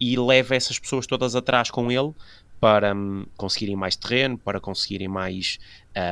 e 0.00 0.16
leva 0.16 0.56
essas 0.56 0.78
pessoas 0.78 1.06
todas 1.06 1.36
atrás 1.36 1.70
com 1.70 1.92
ele 1.92 2.14
para 2.58 2.94
um, 2.94 3.26
conseguirem 3.36 3.76
mais 3.76 3.96
terreno, 3.96 4.38
para 4.38 4.58
conseguirem 4.58 5.08
mais, 5.08 5.58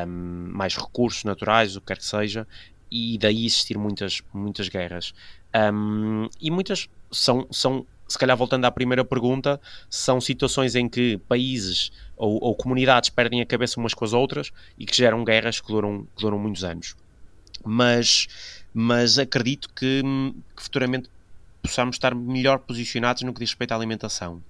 um, 0.06 0.50
mais 0.52 0.76
recursos 0.76 1.24
naturais, 1.24 1.74
o 1.74 1.80
que 1.80 1.86
quer 1.86 1.96
que 1.96 2.04
seja, 2.04 2.46
e 2.90 3.16
daí 3.16 3.46
existir 3.46 3.78
muitas, 3.78 4.20
muitas 4.34 4.68
guerras. 4.68 5.14
Um, 5.72 6.28
e 6.38 6.50
muitas 6.50 6.86
são, 7.10 7.46
são, 7.50 7.86
se 8.06 8.18
calhar 8.18 8.36
voltando 8.36 8.66
à 8.66 8.70
primeira 8.70 9.06
pergunta, 9.06 9.58
são 9.88 10.20
situações 10.20 10.74
em 10.74 10.86
que 10.86 11.16
países 11.26 11.90
ou, 12.14 12.38
ou 12.44 12.54
comunidades 12.54 13.08
perdem 13.08 13.40
a 13.40 13.46
cabeça 13.46 13.80
umas 13.80 13.94
com 13.94 14.04
as 14.04 14.12
outras 14.12 14.52
e 14.78 14.84
que 14.84 14.94
geram 14.94 15.24
guerras 15.24 15.62
que 15.62 15.68
duram, 15.68 16.06
que 16.14 16.22
duram 16.22 16.38
muitos 16.38 16.62
anos. 16.62 16.94
Mas, 17.64 18.28
mas 18.72 19.18
acredito 19.18 19.68
que, 19.68 20.02
que 20.56 20.62
futuramente 20.62 21.08
possamos 21.62 21.96
estar 21.96 22.14
melhor 22.14 22.58
posicionados 22.58 23.22
no 23.22 23.32
que 23.32 23.40
diz 23.40 23.50
respeito 23.50 23.72
à 23.72 23.76
alimentação. 23.76 24.42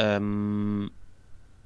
Um, 0.00 0.88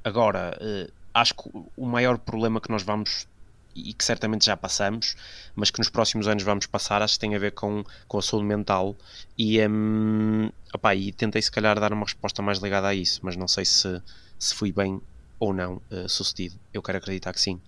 agora, 0.03 0.59
uh, 0.61 0.93
acho 1.15 1.35
que 1.35 1.51
o 1.77 1.87
maior 1.87 2.19
problema 2.19 2.61
que 2.61 2.71
nós 2.71 2.83
vamos 2.83 3.27
e 3.75 3.93
que 3.93 4.05
certamente 4.05 4.47
já 4.47 4.57
passamos, 4.57 5.17
mas 5.55 5.71
que 5.71 5.79
nos 5.79 5.89
próximos 5.89 6.29
anos 6.29 6.43
vamos 6.43 6.67
passar, 6.67 7.03
acho 7.03 7.15
que 7.15 7.21
tem 7.21 7.35
a 7.35 7.39
ver 7.39 7.53
com, 7.53 7.85
com 8.07 8.19
a 8.19 8.23
saúde 8.23 8.47
mental. 8.47 8.97
E, 9.37 9.61
um, 9.67 10.49
opa, 10.73 10.95
e 10.95 11.13
tentei 11.13 11.43
se 11.43 11.51
calhar 11.51 11.79
dar 11.81 11.93
uma 11.93 12.05
resposta 12.05 12.41
mais 12.41 12.59
ligada 12.59 12.89
a 12.89 12.95
isso, 12.95 13.21
mas 13.23 13.37
não 13.37 13.49
sei 13.49 13.65
se, 13.65 14.01
se 14.39 14.55
fui 14.55 14.71
bem 14.71 15.01
ou 15.41 15.53
não 15.53 15.81
uh, 15.91 16.09
sucedido. 16.09 16.55
Eu 16.73 16.83
quero 16.83 16.99
acreditar 16.99 17.33
que 17.33 17.41
sim. 17.41 17.61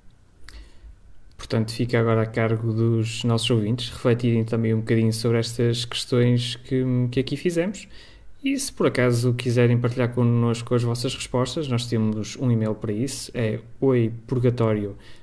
Portanto, 1.36 1.72
fica 1.72 2.00
agora 2.00 2.22
a 2.22 2.26
cargo 2.26 2.72
dos 2.72 3.22
nossos 3.24 3.50
ouvintes 3.50 3.90
refletirem 3.90 4.44
também 4.44 4.72
um 4.74 4.80
bocadinho 4.80 5.12
sobre 5.12 5.38
estas 5.38 5.84
questões 5.84 6.56
que, 6.56 6.84
que 7.10 7.20
aqui 7.20 7.36
fizemos. 7.36 7.86
E 8.42 8.58
se 8.58 8.72
por 8.72 8.86
acaso 8.86 9.34
quiserem 9.34 9.78
partilhar 9.78 10.12
connosco 10.14 10.74
as 10.74 10.82
vossas 10.82 11.14
respostas, 11.14 11.68
nós 11.68 11.86
temos 11.86 12.36
um 12.36 12.50
e-mail 12.50 12.74
para 12.74 12.92
isso, 12.92 13.30
é 13.34 13.60
oipurgatório.com 13.80 15.16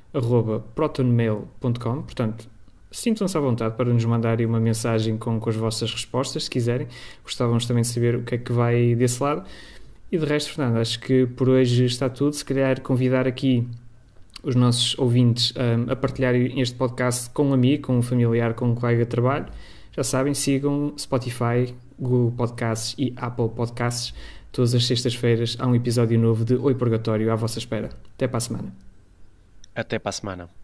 protonmail.com. 0.76 2.02
Portanto, 2.04 2.48
sintam-se 2.92 3.36
à 3.36 3.42
vontade 3.42 3.76
para 3.76 3.92
nos 3.92 4.06
mandarem 4.06 4.46
uma 4.46 4.60
mensagem 4.60 5.18
com, 5.18 5.40
com 5.40 5.50
as 5.50 5.56
vossas 5.56 5.92
respostas, 5.92 6.44
se 6.44 6.50
quiserem. 6.50 6.88
Gostávamos 7.24 7.66
também 7.66 7.82
de 7.82 7.88
saber 7.88 8.16
o 8.16 8.24
que 8.24 8.36
é 8.36 8.38
que 8.38 8.52
vai 8.52 8.96
desse 8.96 9.22
lado. 9.22 9.44
E 10.12 10.18
de 10.18 10.26
resto, 10.26 10.54
Fernando, 10.54 10.78
acho 10.78 11.00
que 11.00 11.26
por 11.26 11.50
hoje 11.50 11.86
está 11.86 12.08
tudo. 12.08 12.34
Se 12.34 12.46
calhar 12.46 12.80
convidar 12.82 13.28
aqui 13.28 13.68
os 14.44 14.56
nossos 14.56 14.98
ouvintes 15.00 15.54
um, 15.56 15.90
a 15.90 15.96
partilharem 15.96 16.60
este 16.60 16.76
podcast 16.76 17.30
com 17.30 17.48
um 17.48 17.54
amigo, 17.54 17.88
com 17.88 17.98
um 17.98 18.02
familiar, 18.02 18.54
com 18.54 18.66
um 18.66 18.76
colega 18.76 19.06
de 19.06 19.10
trabalho. 19.10 19.46
Já 19.94 20.04
sabem, 20.04 20.34
sigam 20.34 20.94
Spotify, 20.98 21.74
Google 21.98 22.32
Podcasts 22.32 22.94
e 22.98 23.14
Apple 23.16 23.50
Podcasts. 23.50 24.14
Todas 24.52 24.76
as 24.76 24.86
sextas-feiras 24.86 25.56
há 25.60 25.66
um 25.66 25.74
episódio 25.74 26.20
novo 26.20 26.44
de 26.44 26.56
Oi 26.56 26.76
Purgatório 26.76 27.32
à 27.32 27.36
vossa 27.36 27.58
espera. 27.58 27.90
Até 28.16 28.28
para 28.28 28.38
a 28.38 28.42
semana. 28.42 28.74
Até 29.74 29.98
para 29.98 30.10
a 30.10 30.14
semana. 30.14 30.63